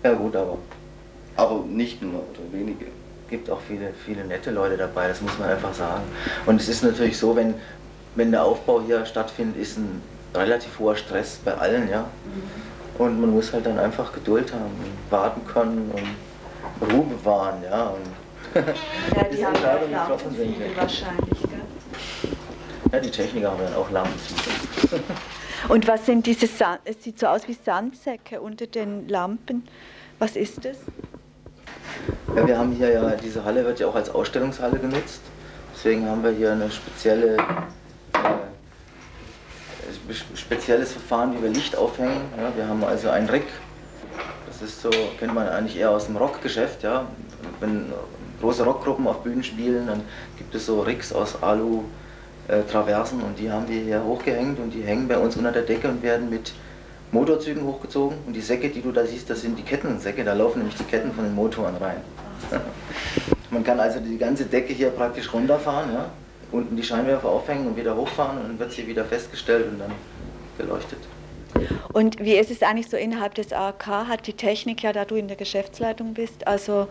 [0.05, 0.59] Ja gut, aber...
[1.35, 2.85] Aber nicht nur oder wenige
[3.29, 6.03] gibt auch viele, viele nette Leute dabei, das muss man einfach sagen.
[6.47, 7.55] Und es ist natürlich so, wenn,
[8.15, 10.03] wenn der Aufbau hier stattfindet, ist ein
[10.35, 12.01] relativ hoher Stress bei allen, ja.
[12.03, 13.03] Mhm.
[13.03, 17.89] Und man muss halt dann einfach Geduld haben und warten können und Ruhe bewahren, ja.
[17.89, 18.55] Und
[19.17, 19.57] ja, die haben
[19.91, 20.77] ja getroffen sind.
[20.77, 22.33] wahrscheinlich, gell?
[22.93, 24.15] Ja, die Techniker haben dann auch Lampen.
[25.69, 29.67] Und was sind diese, Sand es sieht so aus wie Sandsäcke unter den Lampen.
[30.19, 30.79] Was ist das?
[32.39, 35.21] Ja, wir haben hier ja, diese Halle wird ja auch als Ausstellungshalle genutzt.
[35.75, 37.37] Deswegen haben wir hier eine spezielle,
[38.15, 38.37] äh,
[40.37, 42.21] spezielles Verfahren, wie wir Licht aufhängen.
[42.37, 43.43] Ja, wir haben also ein Rig.
[44.47, 46.85] Das ist so, kennt man eigentlich eher aus dem Rockgeschäft.
[46.85, 47.07] Ja.
[47.59, 47.87] Wenn
[48.41, 50.03] große Rockgruppen auf Bühnen spielen, dann
[50.37, 51.83] gibt es so Rigs aus Alu.
[52.73, 55.87] Traversen und die haben wir hier hochgehängt und die hängen bei uns unter der Decke
[55.87, 56.55] und werden mit
[57.13, 60.61] Motorzügen hochgezogen und die Säcke, die du da siehst, das sind die Kettensäcke, da laufen
[60.61, 62.01] nämlich die Ketten von den Motoren rein.
[63.51, 66.11] Man kann also die ganze Decke hier praktisch runterfahren, ja?
[66.53, 69.93] unten die Scheinwerfer aufhängen und wieder hochfahren und dann wird sie wieder festgestellt und dann
[70.57, 70.99] beleuchtet.
[71.93, 73.87] Und wie ist es eigentlich so innerhalb des AOK?
[73.87, 76.89] Hat die Technik, ja da du in der Geschäftsleitung bist, also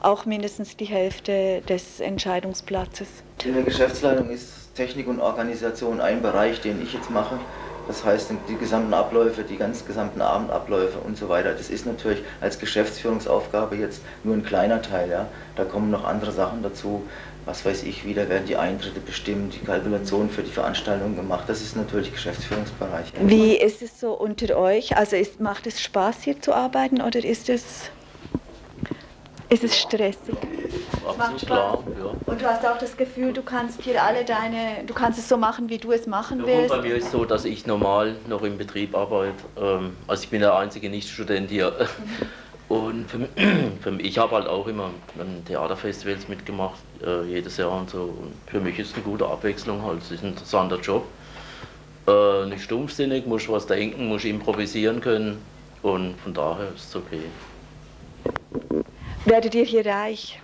[0.00, 3.08] auch mindestens die Hälfte des Entscheidungsplatzes?
[3.44, 7.38] In der Geschäftsleitung ist Technik und Organisation ein Bereich, den ich jetzt mache.
[7.88, 11.54] Das heißt, die gesamten Abläufe, die ganz gesamten Abendabläufe und so weiter.
[11.54, 15.08] Das ist natürlich als Geschäftsführungsaufgabe jetzt nur ein kleiner Teil.
[15.08, 15.26] Ja?
[15.56, 17.02] Da kommen noch andere Sachen dazu.
[17.46, 21.44] Was weiß ich, wieder werden die Eintritte bestimmt, die Kalkulationen für die Veranstaltung gemacht.
[21.48, 23.14] Das ist natürlich Geschäftsführungsbereich.
[23.22, 24.94] Wie ist es so unter euch?
[24.98, 27.90] Also ist, macht es Spaß hier zu arbeiten oder ist es,
[29.48, 30.36] ist es stressig?
[31.06, 32.14] Absolut klar, ja.
[32.32, 35.36] Und du hast auch das Gefühl, du kannst hier alle deine, du kannst es so
[35.36, 36.68] machen, wie du es machen willst.
[36.68, 39.32] bei mir ist es so, dass ich normal noch im Betrieb arbeite.
[39.58, 41.72] Ähm, also ich bin der einzige Nicht-Student hier.
[42.68, 43.30] Und für, mich-
[43.80, 48.02] für mich, ich habe halt auch immer an Theaterfestivals mitgemacht, äh, jedes Jahr und so.
[48.02, 50.02] Und für mich ist es eine gute Abwechslung halt.
[50.02, 51.04] Es ist ein interessanter Job.
[52.06, 55.42] Äh, nicht stumpfsinnig, musst was denken, musst improvisieren können.
[55.80, 57.20] Und von daher ist es okay.
[59.28, 60.40] Werdet ihr hier reich?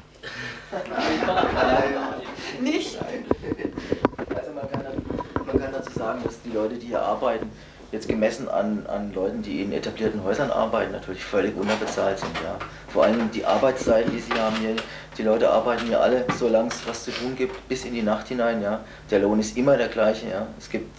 [2.61, 2.99] Nicht?
[2.99, 7.51] Also man kann, man kann dazu sagen, dass die Leute, die hier arbeiten,
[7.92, 12.35] jetzt gemessen an, an Leuten, die in etablierten Häusern arbeiten, natürlich völlig unterbezahlt sind.
[12.42, 12.58] Ja.
[12.88, 14.77] Vor allem die Arbeitszeiten, die sie haben hier,
[15.17, 18.29] die Leute arbeiten hier alle, solange es was zu tun gibt, bis in die Nacht
[18.29, 18.61] hinein.
[18.61, 18.81] Ja.
[19.11, 20.29] Der Lohn ist immer der gleiche.
[20.29, 20.46] Ja.
[20.58, 20.94] Es gibt,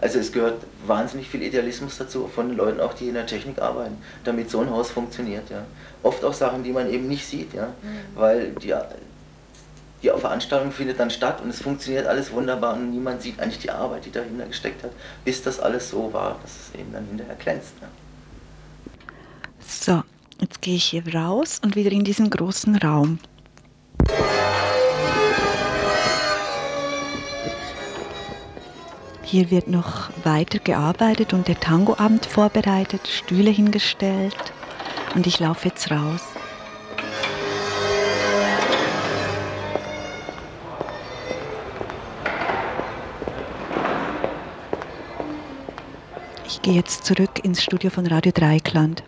[0.00, 3.60] also es gehört wahnsinnig viel Idealismus dazu, von den Leuten auch, die in der Technik
[3.60, 5.48] arbeiten, damit so ein Haus funktioniert.
[5.50, 5.64] Ja.
[6.02, 7.68] Oft auch Sachen, die man eben nicht sieht, ja.
[8.14, 8.74] weil die,
[10.02, 13.70] die Veranstaltung findet dann statt und es funktioniert alles wunderbar und niemand sieht eigentlich die
[13.70, 14.90] Arbeit, die dahinter gesteckt hat,
[15.24, 17.72] bis das alles so war, dass es eben dann hinterher glänzt.
[17.80, 17.88] Ja.
[19.66, 20.02] So,
[20.40, 23.18] jetzt gehe ich hier raus und wieder in diesen großen Raum.
[29.34, 34.36] Hier wird noch weiter gearbeitet und der Tangoabend vorbereitet, Stühle hingestellt
[35.16, 36.22] und ich laufe jetzt raus.
[46.46, 49.02] Ich gehe jetzt zurück ins Studio von Radio Dreikland.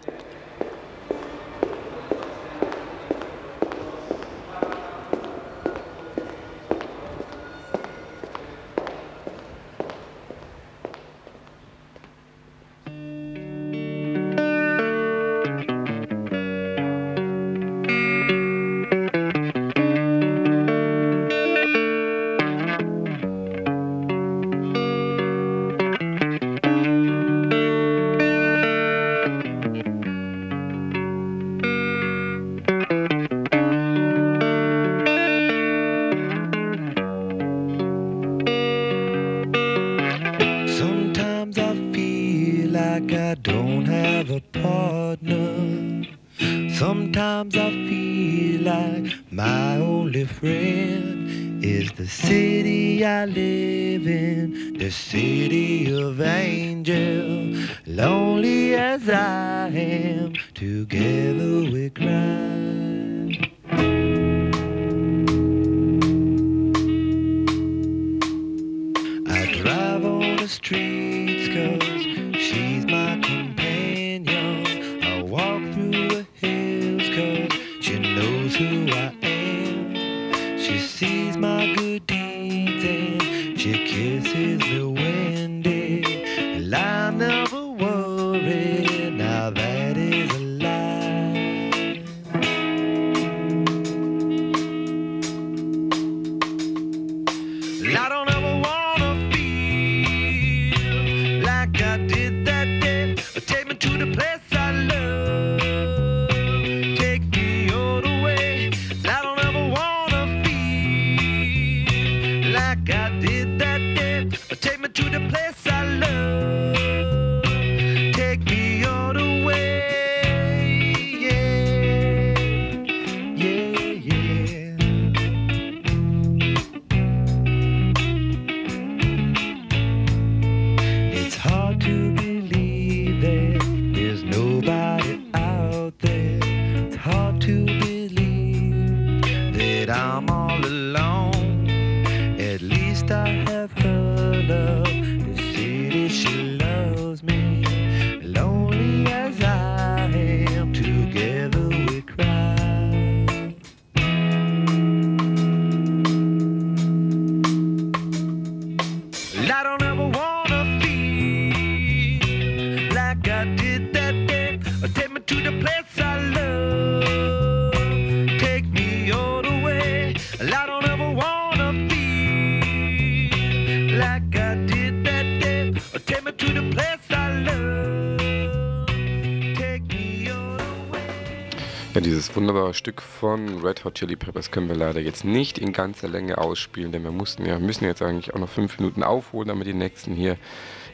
[182.47, 186.39] Wunderbare Stück von Red Hot Chili Peppers können wir leider jetzt nicht in ganzer Länge
[186.39, 189.75] ausspielen, denn wir mussten ja, müssen jetzt eigentlich auch noch fünf Minuten aufholen, damit die
[189.75, 190.37] Nächsten hier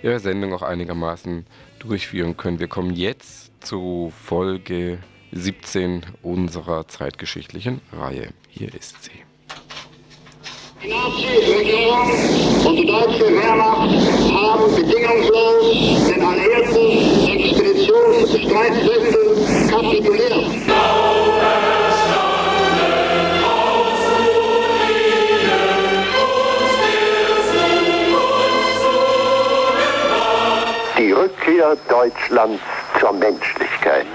[0.03, 1.44] ihre Sendung auch einigermaßen
[1.78, 2.59] durchführen können.
[2.59, 5.00] Wir kommen jetzt zu Folge
[5.32, 8.30] 17 unserer zeitgeschichtlichen Reihe.
[8.48, 9.11] Hier ist sie.
[10.82, 12.11] Die Nazi-Regierung
[12.64, 13.90] und die deutsche Wehrmacht
[14.32, 20.32] haben bedingungslos den alliierten Expeditionsstreitkräften kapituliert.
[31.12, 32.62] Die Rückkehr Deutschlands
[32.98, 34.06] zur Menschlichkeit.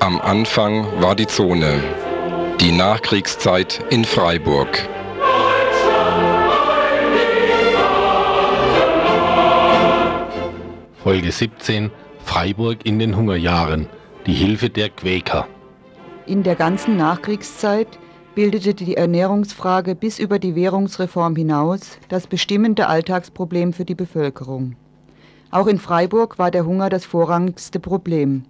[0.00, 1.84] Am Anfang war die Zone.
[2.58, 4.88] Die Nachkriegszeit in Freiburg.
[11.04, 11.92] Folge 17
[12.26, 13.86] Freiburg in den Hungerjahren.
[14.26, 15.46] Die Hilfe der Quäker.
[16.26, 17.86] In der ganzen Nachkriegszeit
[18.34, 24.74] bildete die Ernährungsfrage bis über die Währungsreform hinaus das bestimmende Alltagsproblem für die Bevölkerung.
[25.50, 28.42] Auch in Freiburg war der Hunger das vorrangigste Problem.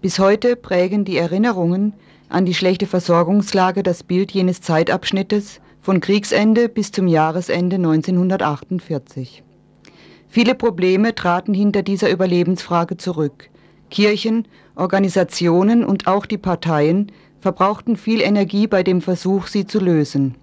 [0.00, 1.94] Bis heute prägen die Erinnerungen
[2.28, 9.42] an die schlechte Versorgungslage das Bild jenes Zeitabschnittes von Kriegsende bis zum Jahresende 1948.
[10.28, 13.48] Viele Probleme traten hinter dieser Überlebensfrage zurück.
[13.90, 20.34] Kirchen, Organisationen und auch die Parteien verbrauchten viel Energie bei dem Versuch, sie zu lösen.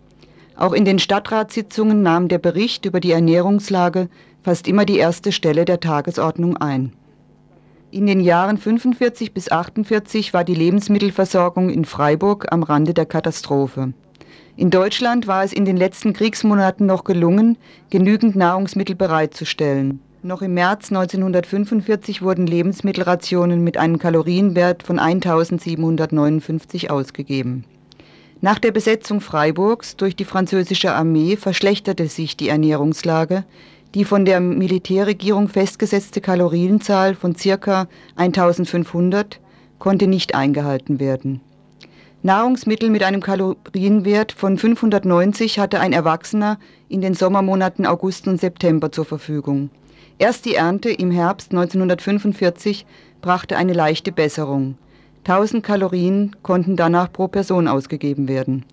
[0.55, 4.09] Auch in den Stadtratssitzungen nahm der Bericht über die Ernährungslage
[4.43, 6.93] fast immer die erste Stelle der Tagesordnung ein.
[7.91, 13.93] In den Jahren 45 bis 48 war die Lebensmittelversorgung in Freiburg am Rande der Katastrophe.
[14.55, 17.57] In Deutschland war es in den letzten Kriegsmonaten noch gelungen,
[17.89, 19.99] genügend Nahrungsmittel bereitzustellen.
[20.21, 27.65] Noch im März 1945 wurden Lebensmittelrationen mit einem Kalorienwert von 1759 ausgegeben.
[28.41, 33.45] Nach der Besetzung Freiburgs durch die französische Armee verschlechterte sich die Ernährungslage.
[33.95, 37.87] Die von der Militärregierung festgesetzte Kalorienzahl von ca.
[38.17, 39.39] 1500
[39.79, 41.41] konnte nicht eingehalten werden.
[42.25, 46.57] Nahrungsmittel mit einem Kalorienwert von 590 hatte ein Erwachsener
[46.87, 49.69] in den Sommermonaten August und September zur Verfügung.
[50.19, 52.85] Erst die Ernte im Herbst 1945
[53.21, 54.77] brachte eine leichte Besserung.
[55.25, 58.63] 1000 Kalorien konnten danach pro Person ausgegeben werden.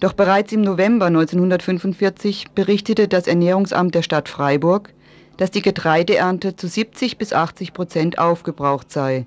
[0.00, 4.92] Doch bereits im November 1945 berichtete das Ernährungsamt der Stadt Freiburg,
[5.36, 9.26] dass die Getreideernte zu 70 bis 80 Prozent aufgebraucht sei.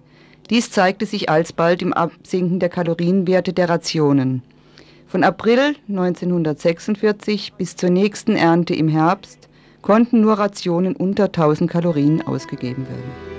[0.49, 4.41] Dies zeigte sich alsbald im Absinken der Kalorienwerte der Rationen.
[5.07, 9.47] Von April 1946 bis zur nächsten Ernte im Herbst
[9.81, 13.38] konnten nur Rationen unter 1000 Kalorien ausgegeben werden.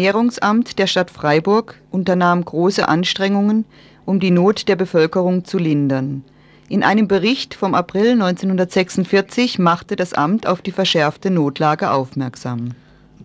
[0.00, 3.66] Ernährungsamt der Stadt Freiburg unternahm große Anstrengungen,
[4.06, 6.24] um die Not der Bevölkerung zu lindern.
[6.70, 12.70] In einem Bericht vom April 1946 machte das Amt auf die verschärfte Notlage aufmerksam.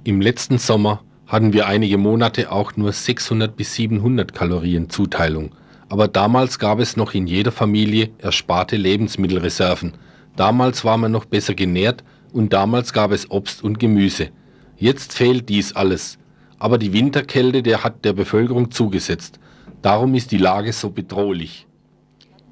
[0.03, 5.51] Im letzten Sommer hatten wir einige Monate auch nur 600 bis 700 Kalorien Zuteilung.
[5.87, 9.93] Aber damals gab es noch in jeder Familie ersparte Lebensmittelreserven.
[10.35, 12.03] Damals war man noch besser genährt
[12.33, 14.27] und damals gab es Obst und Gemüse.
[14.75, 16.17] Jetzt fehlt dies alles.
[16.65, 19.37] Aber die Winterkälte, der hat der Bevölkerung zugesetzt.
[19.83, 21.67] Darum ist die Lage so bedrohlich.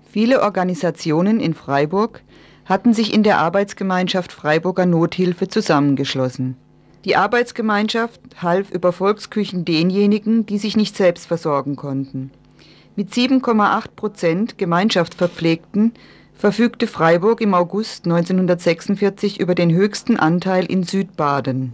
[0.05, 2.22] Viele Organisationen in Freiburg
[2.66, 6.57] hatten sich in der Arbeitsgemeinschaft Freiburger Nothilfe zusammengeschlossen.
[7.05, 12.30] Die Arbeitsgemeinschaft half über Volksküchen denjenigen, die sich nicht selbst versorgen konnten.
[12.95, 15.93] Mit 7,8 Prozent Gemeinschaftsverpflegten
[16.36, 21.74] verfügte Freiburg im August 1946 über den höchsten Anteil in Südbaden.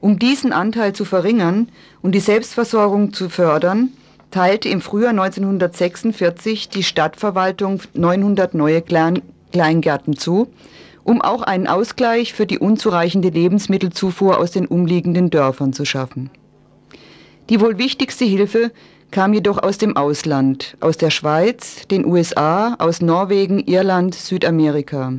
[0.00, 1.68] Um diesen Anteil zu verringern
[2.02, 3.90] und die Selbstversorgung zu fördern,
[4.30, 10.48] teilte im Frühjahr 1946 die Stadtverwaltung 900 neue Klein Kleingärten zu,
[11.04, 16.30] um auch einen Ausgleich für die unzureichende Lebensmittelzufuhr aus den umliegenden Dörfern zu schaffen.
[17.48, 18.70] Die wohl wichtigste Hilfe
[19.10, 25.14] kam jedoch aus dem Ausland, aus der Schweiz, den USA, aus Norwegen, Irland, Südamerika.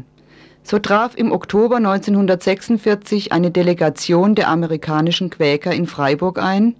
[0.69, 6.75] So traf im Oktober 1946 eine Delegation der amerikanischen Quäker in Freiburg ein,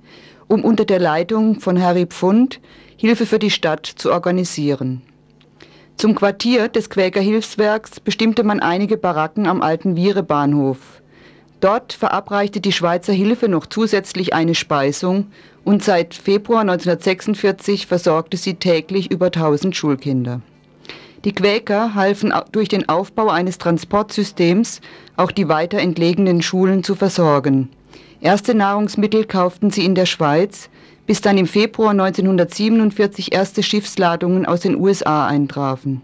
[0.48, 2.60] um unter der Leitung von Harry Pfund
[2.98, 5.02] Hilfe für die Stadt zu organisieren.
[5.98, 11.02] Zum Quartier des Quäkerhilfswerks bestimmte man einige Baracken am alten Viere-Bahnhof.
[11.60, 15.32] Dort verabreichte die Schweizer Hilfe noch zusätzlich eine Speisung
[15.64, 20.42] und seit Februar 1946 versorgte sie täglich über 1000 Schulkinder.
[21.26, 24.80] Die Quäker halfen durch den Aufbau eines Transportsystems
[25.17, 27.70] auch die weiter entlegenen Schulen zu versorgen.
[28.22, 30.70] Erste Nahrungsmittel kauften sie in der Schweiz,
[31.05, 36.01] bis dann im Februar 1947 erste Schiffsladungen aus den USA eintrafen.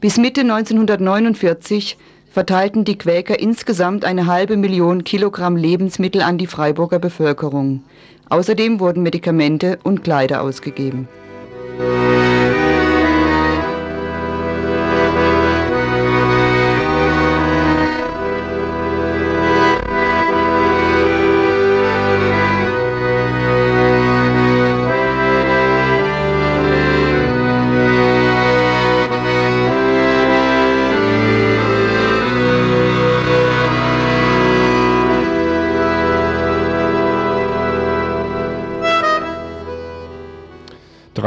[0.00, 1.96] Bis Mitte 1949
[2.30, 7.82] verteilten die Quäker insgesamt eine halbe Million Kilogramm Lebensmittel an die Freiburger Bevölkerung.
[8.28, 11.08] Außerdem wurden Medikamente und Kleider ausgegeben.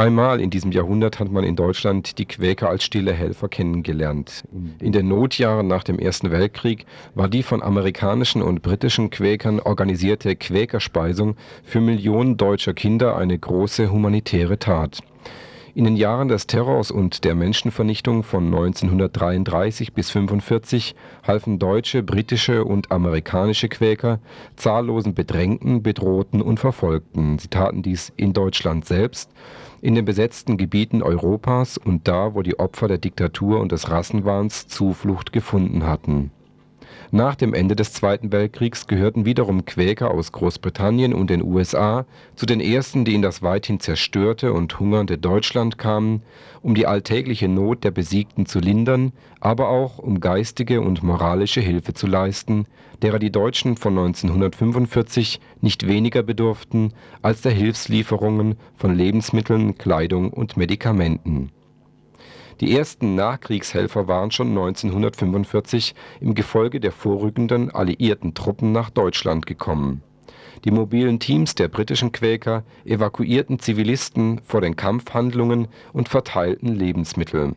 [0.00, 4.44] Dreimal in diesem Jahrhundert hat man in Deutschland die Quäker als stille Helfer kennengelernt.
[4.80, 10.36] In den Notjahren nach dem Ersten Weltkrieg war die von amerikanischen und britischen Quäkern organisierte
[10.36, 15.00] Quäkerspeisung für Millionen deutscher Kinder eine große humanitäre Tat.
[15.74, 20.94] In den Jahren des Terrors und der Menschenvernichtung von 1933 bis 1945
[21.26, 24.18] halfen deutsche, britische und amerikanische Quäker
[24.56, 27.38] zahllosen Bedrängten, Bedrohten und Verfolgten.
[27.38, 29.30] Sie taten dies in Deutschland selbst
[29.82, 34.68] in den besetzten Gebieten Europas und da, wo die Opfer der Diktatur und des Rassenwahns
[34.68, 36.30] Zuflucht gefunden hatten.
[37.12, 42.06] Nach dem Ende des Zweiten Weltkriegs gehörten wiederum Quäker aus Großbritannien und den USA
[42.36, 46.22] zu den ersten, die in das weithin zerstörte und hungernde Deutschland kamen,
[46.62, 51.94] um die alltägliche Not der Besiegten zu lindern, aber auch um geistige und moralische Hilfe
[51.94, 52.66] zu leisten,
[53.02, 56.92] derer die Deutschen von 1945 nicht weniger bedurften
[57.22, 61.50] als der Hilfslieferungen von Lebensmitteln, Kleidung und Medikamenten.
[62.60, 70.02] Die ersten Nachkriegshelfer waren schon 1945 im Gefolge der vorrückenden alliierten Truppen nach Deutschland gekommen.
[70.64, 77.54] Die mobilen Teams der britischen Quäker evakuierten Zivilisten vor den Kampfhandlungen und verteilten Lebensmittel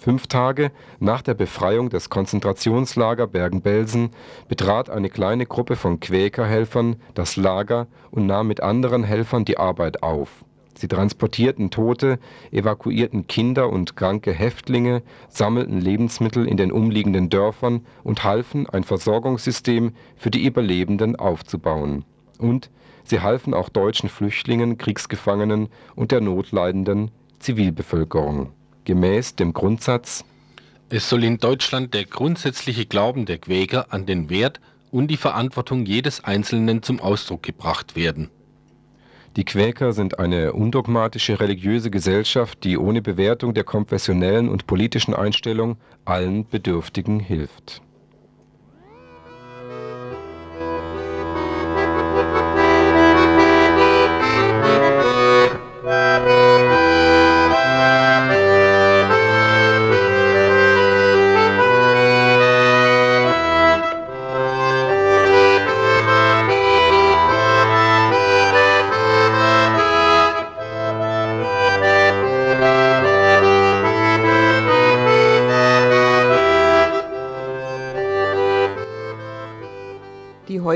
[0.00, 4.08] Fünf Tage nach der Befreiung des Konzentrationslager Bergen-Belsen
[4.48, 10.02] betrat eine kleine Gruppe von Quäkerhelfern das Lager und nahm mit anderen Helfern die Arbeit
[10.02, 10.42] auf.
[10.80, 12.18] Sie transportierten Tote,
[12.52, 19.92] evakuierten Kinder und kranke Häftlinge, sammelten Lebensmittel in den umliegenden Dörfern und halfen, ein Versorgungssystem
[20.16, 22.06] für die Überlebenden aufzubauen.
[22.38, 22.70] Und
[23.04, 27.10] sie halfen auch deutschen Flüchtlingen, Kriegsgefangenen und der notleidenden
[27.40, 28.48] Zivilbevölkerung
[28.86, 30.24] gemäß dem Grundsatz
[30.88, 34.60] Es soll in Deutschland der grundsätzliche Glauben der Quäker an den Wert
[34.90, 38.30] und die Verantwortung jedes Einzelnen zum Ausdruck gebracht werden.
[39.40, 45.78] Die Quäker sind eine undogmatische religiöse Gesellschaft, die ohne Bewertung der konfessionellen und politischen Einstellung
[46.04, 47.80] allen Bedürftigen hilft.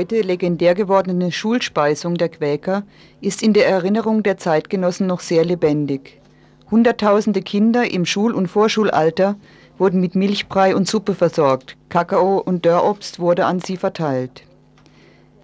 [0.05, 2.83] Heute legendär gewordene Schulspeisung der Quäker
[3.21, 6.21] ist in der Erinnerung der Zeitgenossen noch sehr lebendig.
[6.69, 9.35] Hunderttausende Kinder im Schul- und Vorschulalter
[9.79, 11.75] wurden mit Milchbrei und Suppe versorgt.
[11.89, 14.43] Kakao und Dörrobst wurde an sie verteilt.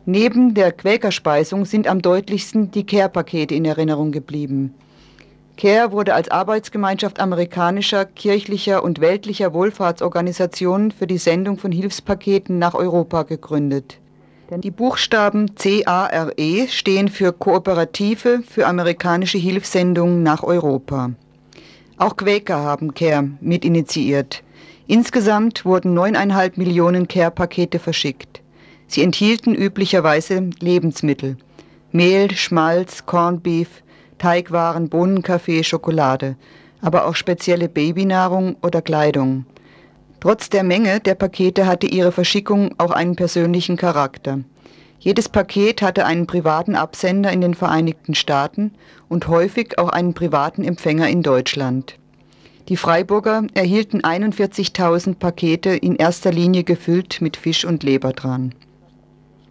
[0.06, 4.76] Neben der Quäkerspeisung sind am deutlichsten die Care-Pakete in Erinnerung geblieben.
[5.58, 12.76] CARE wurde als Arbeitsgemeinschaft amerikanischer, kirchlicher und weltlicher Wohlfahrtsorganisationen für die Sendung von Hilfspaketen nach
[12.76, 13.98] Europa gegründet.
[14.58, 16.34] Die Buchstaben CARE
[16.68, 21.12] stehen für Kooperative für amerikanische Hilfssendungen nach Europa.
[21.96, 24.44] Auch Quäker haben CARE mitinitiiert.
[24.88, 28.42] Insgesamt wurden 9,5 Millionen CARE-Pakete verschickt.
[28.88, 31.38] Sie enthielten üblicherweise Lebensmittel,
[31.94, 33.84] Mehl, Schmalz, Corned Beef,
[34.18, 36.36] Teigwaren, Bohnenkaffee, Schokolade,
[36.82, 39.46] aber auch spezielle Babynahrung oder Kleidung.
[40.22, 44.42] Trotz der Menge der Pakete hatte ihre Verschickung auch einen persönlichen Charakter.
[45.00, 48.72] Jedes Paket hatte einen privaten Absender in den Vereinigten Staaten
[49.10, 51.98] und häufig auch einen privaten Empfänger in Deutschland.
[52.70, 58.54] Die Freiburger erhielten 41.000 Pakete in erster Linie gefüllt mit Fisch und Leber dran.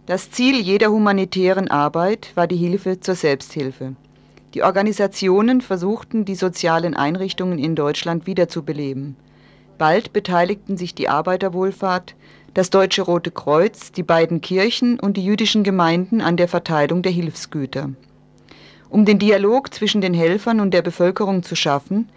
[0.05, 3.97] Das Ziel jeder humanitären Arbeit war die Hilfe zur Selbsthilfe.
[4.53, 9.17] Die Organisationen versuchten, die sozialen Einrichtungen in Deutschland wiederzubeleben.
[9.81, 12.13] Bald beteiligten sich die Arbeiterwohlfahrt,
[12.53, 17.11] das Deutsche Rote Kreuz, die beiden Kirchen und die jüdischen Gemeinden an der Verteilung der
[17.11, 17.89] Hilfsgüter.
[18.91, 22.09] Um den Dialog zwischen den Helfern und der Bevölkerung zu schaffen,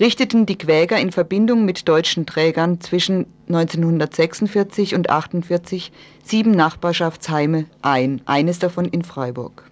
[0.00, 5.92] richteten die Quäker in Verbindung mit deutschen Trägern zwischen 1946 und 1948
[6.24, 9.70] sieben Nachbarschaftsheime ein, eines davon in Freiburg.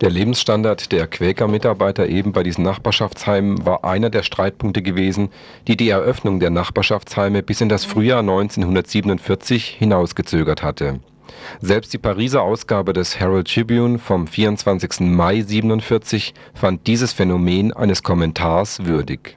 [0.00, 5.30] Der Lebensstandard der Quäker-Mitarbeiter eben bei diesen Nachbarschaftsheimen war einer der Streitpunkte gewesen,
[5.66, 11.00] die die Eröffnung der Nachbarschaftsheime bis in das Frühjahr 1947 hinausgezögert hatte.
[11.60, 15.00] Selbst die Pariser Ausgabe des Herald Tribune vom 24.
[15.00, 19.36] Mai 1947 fand dieses Phänomen eines Kommentars würdig.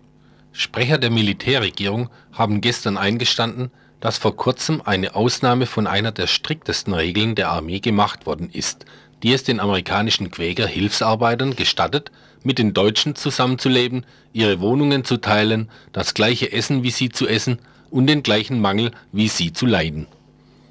[0.51, 6.93] Sprecher der Militärregierung haben gestern eingestanden, dass vor kurzem eine Ausnahme von einer der striktesten
[6.93, 8.85] Regeln der Armee gemacht worden ist,
[9.24, 12.11] die es den amerikanischen Quäker-Hilfsarbeitern gestattet,
[12.43, 17.59] mit den Deutschen zusammenzuleben, ihre Wohnungen zu teilen, das gleiche Essen wie sie zu essen
[17.89, 20.07] und den gleichen Mangel wie sie zu leiden.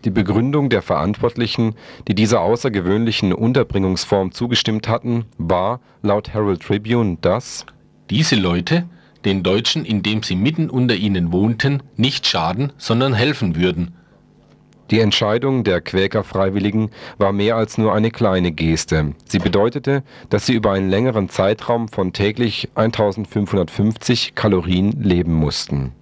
[0.04, 1.74] Die Begründung der Verantwortlichen,
[2.06, 7.66] die dieser außergewöhnlichen Unterbringungsform zugestimmt hatten, war laut Herald Tribune, dass
[8.08, 8.88] diese Leute
[9.24, 13.94] den Deutschen, indem sie mitten unter ihnen wohnten, nicht schaden, sondern helfen würden
[14.90, 19.14] die Entscheidung der Quäker-Freiwilligen war mehr als nur eine kleine Geste.
[19.26, 25.92] Sie bedeutete, dass sie über einen längeren Zeitraum von täglich 1550 Kalorien leben mussten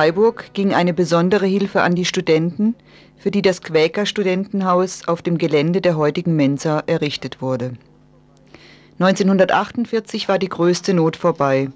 [0.00, 2.74] Freiburg ging eine besondere Hilfe an die Studenten,
[3.18, 7.74] für die das Quäker-Studentenhaus auf dem Gelände der heutigen Mensa errichtet wurde.
[8.98, 11.68] 1948 war die größte Not vorbei.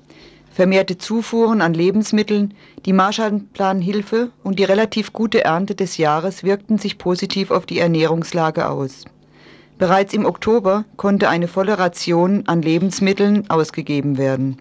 [0.51, 2.55] Vermehrte Zufuhren an Lebensmitteln,
[2.87, 8.71] die Marshallplanhilfe und die relativ gute Ernte des Jahres wirkten sich positiv auf die Ernährungslage
[8.71, 9.05] aus.
[9.77, 14.57] Bereits im Oktober konnte eine volle Ration an Lebensmitteln ausgegeben werden.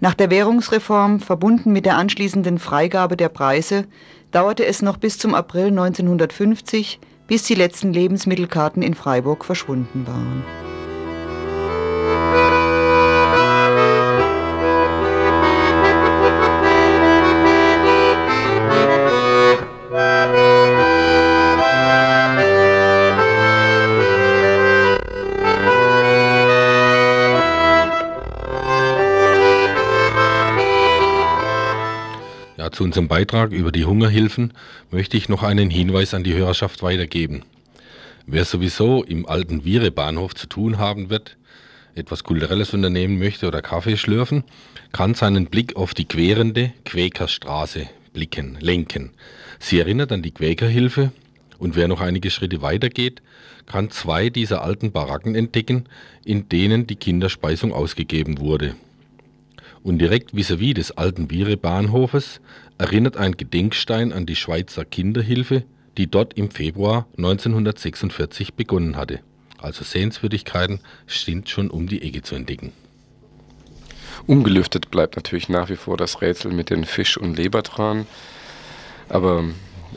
[0.00, 3.86] Nach der Währungsreform, verbunden mit der anschließenden Freigabe der Preise,
[4.30, 10.44] dauerte es noch bis zum April 1950, bis die letzten Lebensmittelkarten in Freiburg verschwunden waren.
[32.78, 34.52] Zu unserem Beitrag über die Hungerhilfen
[34.92, 37.42] möchte ich noch einen Hinweis an die Hörerschaft weitergeben.
[38.24, 41.36] Wer sowieso im alten Viere-Bahnhof zu tun haben wird,
[41.96, 44.44] etwas Kulturelles unternehmen möchte oder Kaffee schlürfen,
[44.92, 49.10] kann seinen Blick auf die querende Quäkerstraße blicken, lenken.
[49.58, 51.10] Sie erinnert an die Quäkerhilfe
[51.58, 53.22] und wer noch einige Schritte weiter geht,
[53.66, 55.86] kann zwei dieser alten Baracken entdecken,
[56.24, 58.76] in denen die Kinderspeisung ausgegeben wurde.
[59.82, 62.40] Und direkt vis-à-vis -vis des alten Viere-Bahnhofes
[62.78, 65.64] erinnert ein Gedenkstein an die Schweizer Kinderhilfe,
[65.96, 69.20] die dort im Februar 1946 begonnen hatte.
[69.60, 72.72] also Sehenswürdigkeiten, sind schon um die Ecke zu entdecken.
[74.26, 78.06] Ungelüftet bleibt natürlich nach wie vor das Rätsel mit den Fisch- und Lebertran.
[79.08, 79.44] Aber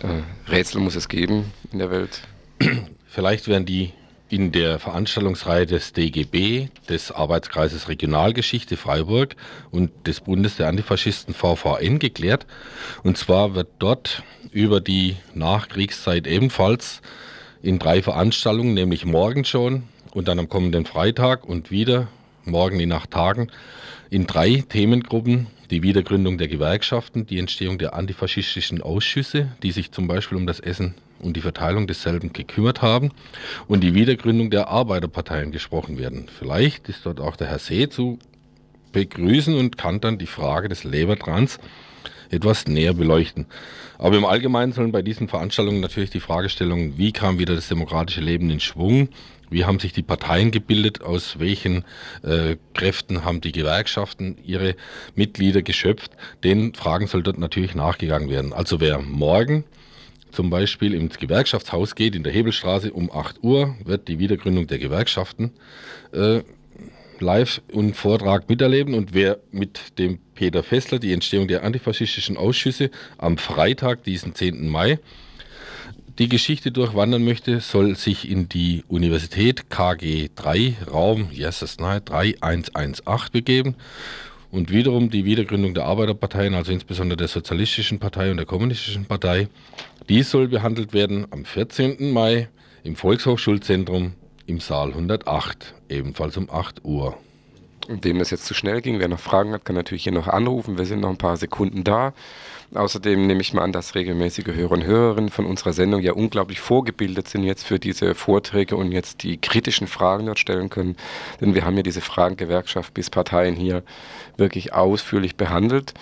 [0.02, 2.22] äh, Rätsel muss es geben in der Welt.
[3.08, 3.94] Vielleicht werden die
[4.32, 9.36] in der Veranstaltungsreihe des DGB, des Arbeitskreises Regionalgeschichte Freiburg
[9.72, 12.46] und des Bundes der Antifaschisten VVN geklärt.
[13.04, 17.02] Und zwar wird dort über die Nachkriegszeit ebenfalls
[17.62, 22.08] in drei Veranstaltungen, nämlich morgen schon und dann am kommenden Freitag und wieder
[22.46, 23.52] morgen in acht Tagen,
[24.10, 30.08] in drei Themengruppen die Wiedergründung der Gewerkschaften, die Entstehung der antifaschistischen Ausschüsse, die sich zum
[30.08, 33.12] Beispiel um das Essen und die Verteilung desselben gekümmert haben
[33.68, 36.28] und die Wiedergründung der Arbeiterparteien gesprochen werden.
[36.38, 38.20] Vielleicht ist dort auch der Herr See zu
[38.92, 41.60] begrüßen und kann dann die Frage des Lebertrans
[42.30, 43.46] etwas näher beleuchten.
[43.98, 48.22] Aber im Allgemeinen sollen bei diesen Veranstaltungen natürlich die Fragestellungen, wie kam wieder das demokratische
[48.22, 49.10] Leben in Schwung,
[49.50, 51.84] wie haben sich die Parteien gebildet, aus welchen
[52.24, 54.76] äh, Kräften haben die Gewerkschaften ihre
[55.16, 56.14] Mitglieder geschöpft,
[56.44, 58.54] den Fragen soll dort natürlich nachgegangen werden.
[58.54, 59.66] Also wer morgen
[60.32, 64.80] zum Beispiel ins Gewerkschaftshaus geht, in der Hebelstraße um 8 Uhr, wird die Wiedergründung der
[64.80, 65.52] Gewerkschaften
[66.14, 66.42] äh,
[67.20, 68.94] live und Vortrag miterleben.
[68.94, 74.68] Und wer mit dem Peter Fessler die Entstehung der antifaschistischen Ausschüsse am Freitag, diesen 10.
[74.68, 75.00] Mai,
[76.18, 83.76] die Geschichte durchwandern möchte, soll sich in die Universität KG3 Raum yes, 3118 begeben
[84.52, 89.48] und wiederum die Wiedergründung der Arbeiterparteien, also insbesondere der Sozialistischen Partei und der Kommunistischen Partei.
[90.10, 92.12] Dies soll behandelt werden am 14.
[92.12, 92.50] Mai
[92.84, 94.14] im Volkshochschulzentrum
[94.46, 97.18] im Saal 108, ebenfalls um 8 Uhr.
[97.88, 100.28] Und dem das jetzt zu schnell ging, wer noch Fragen hat, kann natürlich hier noch
[100.28, 100.78] anrufen.
[100.78, 102.14] Wir sind noch ein paar Sekunden da.
[102.74, 106.62] Außerdem nehme ich mal an, dass regelmäßige Hörer und Hörerinnen von unserer Sendung ja unglaublich
[106.62, 110.96] vorgebildet sind jetzt für diese Vorträge und jetzt die kritischen Fragen dort stellen können.
[111.42, 113.84] Denn wir haben ja diese Fragen Gewerkschaft bis Parteien hier
[114.38, 115.94] wirklich ausführlich behandelt.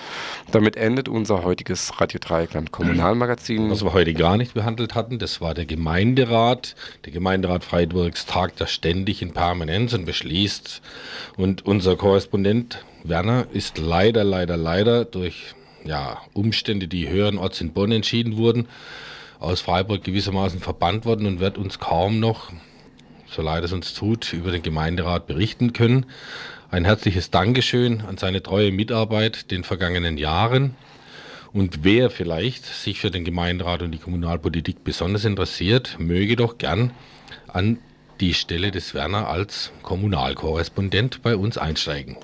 [0.52, 3.72] Damit endet unser heutiges Radio Dreieckland Kommunalmagazin.
[3.72, 6.76] Was wir heute gar nicht behandelt hatten, das war der Gemeinderat.
[7.04, 10.84] Der Gemeinderat Freiburgs tagt da ständig in Permanenz und beschließt.
[11.36, 15.56] Und unser Korrespondent Werner ist leider, leider, leider durch
[15.90, 18.68] ja, Umstände, die höheren Orts in Bonn entschieden wurden,
[19.40, 22.52] aus Freiburg gewissermaßen verbannt worden und wird uns kaum noch,
[23.28, 26.06] so leid es uns tut, über den Gemeinderat berichten können.
[26.70, 30.76] Ein herzliches Dankeschön an seine treue Mitarbeit den vergangenen Jahren.
[31.52, 36.92] Und wer vielleicht sich für den Gemeinderat und die Kommunalpolitik besonders interessiert, möge doch gern
[37.48, 37.80] an
[38.20, 42.18] die Stelle des Werner als Kommunalkorrespondent bei uns einsteigen.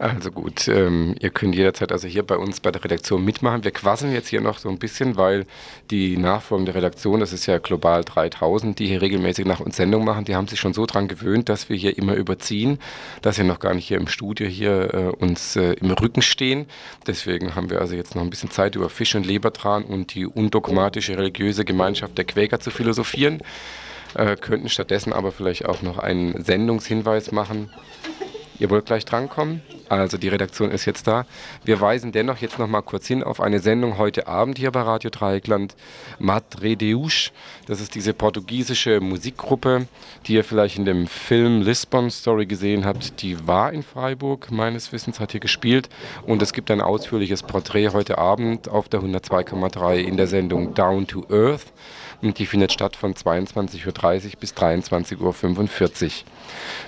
[0.00, 3.64] Also gut, ähm, ihr könnt jederzeit also hier bei uns bei der Redaktion mitmachen.
[3.64, 5.44] Wir quasseln jetzt hier noch so ein bisschen, weil
[5.90, 10.24] die nachfolgende Redaktion, das ist ja Global 3000, die hier regelmäßig nach uns Sendung machen,
[10.24, 12.78] die haben sich schon so dran gewöhnt, dass wir hier immer überziehen,
[13.20, 16.64] dass wir noch gar nicht hier im Studio hier äh, uns äh, im Rücken stehen.
[17.06, 20.24] Deswegen haben wir also jetzt noch ein bisschen Zeit über Fisch und Lebertran und die
[20.24, 23.42] undogmatische religiöse Gemeinschaft der Quäker zu philosophieren.
[24.14, 27.68] Äh, könnten stattdessen aber vielleicht auch noch einen Sendungshinweis machen.
[28.60, 29.62] Ihr wollt gleich drankommen?
[29.88, 31.24] Also die Redaktion ist jetzt da.
[31.64, 34.82] Wir weisen dennoch jetzt noch mal kurz hin auf eine Sendung heute Abend hier bei
[34.82, 35.74] Radio Dreieckland.
[36.18, 37.32] Madre Deus,
[37.66, 39.88] das ist diese portugiesische Musikgruppe,
[40.26, 43.22] die ihr vielleicht in dem Film Lisbon Story gesehen habt.
[43.22, 45.88] Die war in Freiburg, meines Wissens, hat hier gespielt.
[46.26, 51.06] Und es gibt ein ausführliches Porträt heute Abend auf der 102,3 in der Sendung Down
[51.06, 51.72] to Earth.
[52.22, 56.10] Und die findet statt von 22.30 Uhr bis 23.45 Uhr.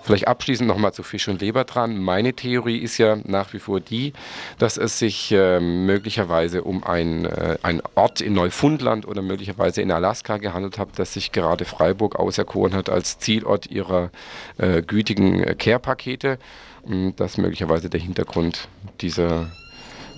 [0.03, 1.99] Vielleicht abschließend nochmal zu Fisch und Leber dran.
[1.99, 4.12] Meine Theorie ist ja nach wie vor die,
[4.59, 9.91] dass es sich äh, möglicherweise um ein, äh, ein Ort in Neufundland oder möglicherweise in
[9.91, 14.11] Alaska gehandelt hat, dass sich gerade Freiburg auserkoren hat als Zielort ihrer
[14.59, 16.39] äh, gütigen Care-Pakete.
[17.16, 18.68] Das ist möglicherweise der Hintergrund
[19.01, 19.53] dieser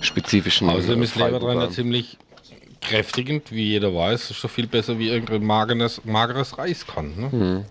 [0.01, 0.69] spezifischen.
[0.69, 2.17] Außerdem ist Lebertran ja ziemlich
[2.85, 7.15] kräftigend, wie jeder weiß, ist doch viel besser wie irgendein mageres, mageres Reis kann.
[7.15, 7.29] Ne?
[7.31, 7.65] Mhm.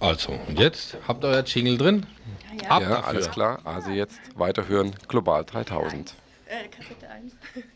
[0.00, 2.06] Also, und jetzt habt ihr euer Jingle drin?
[2.62, 3.60] Ja, Ab ja alles klar.
[3.64, 6.14] Also jetzt weiterhören Global 3000.
[6.46, 7.32] Äh, Kassette 1.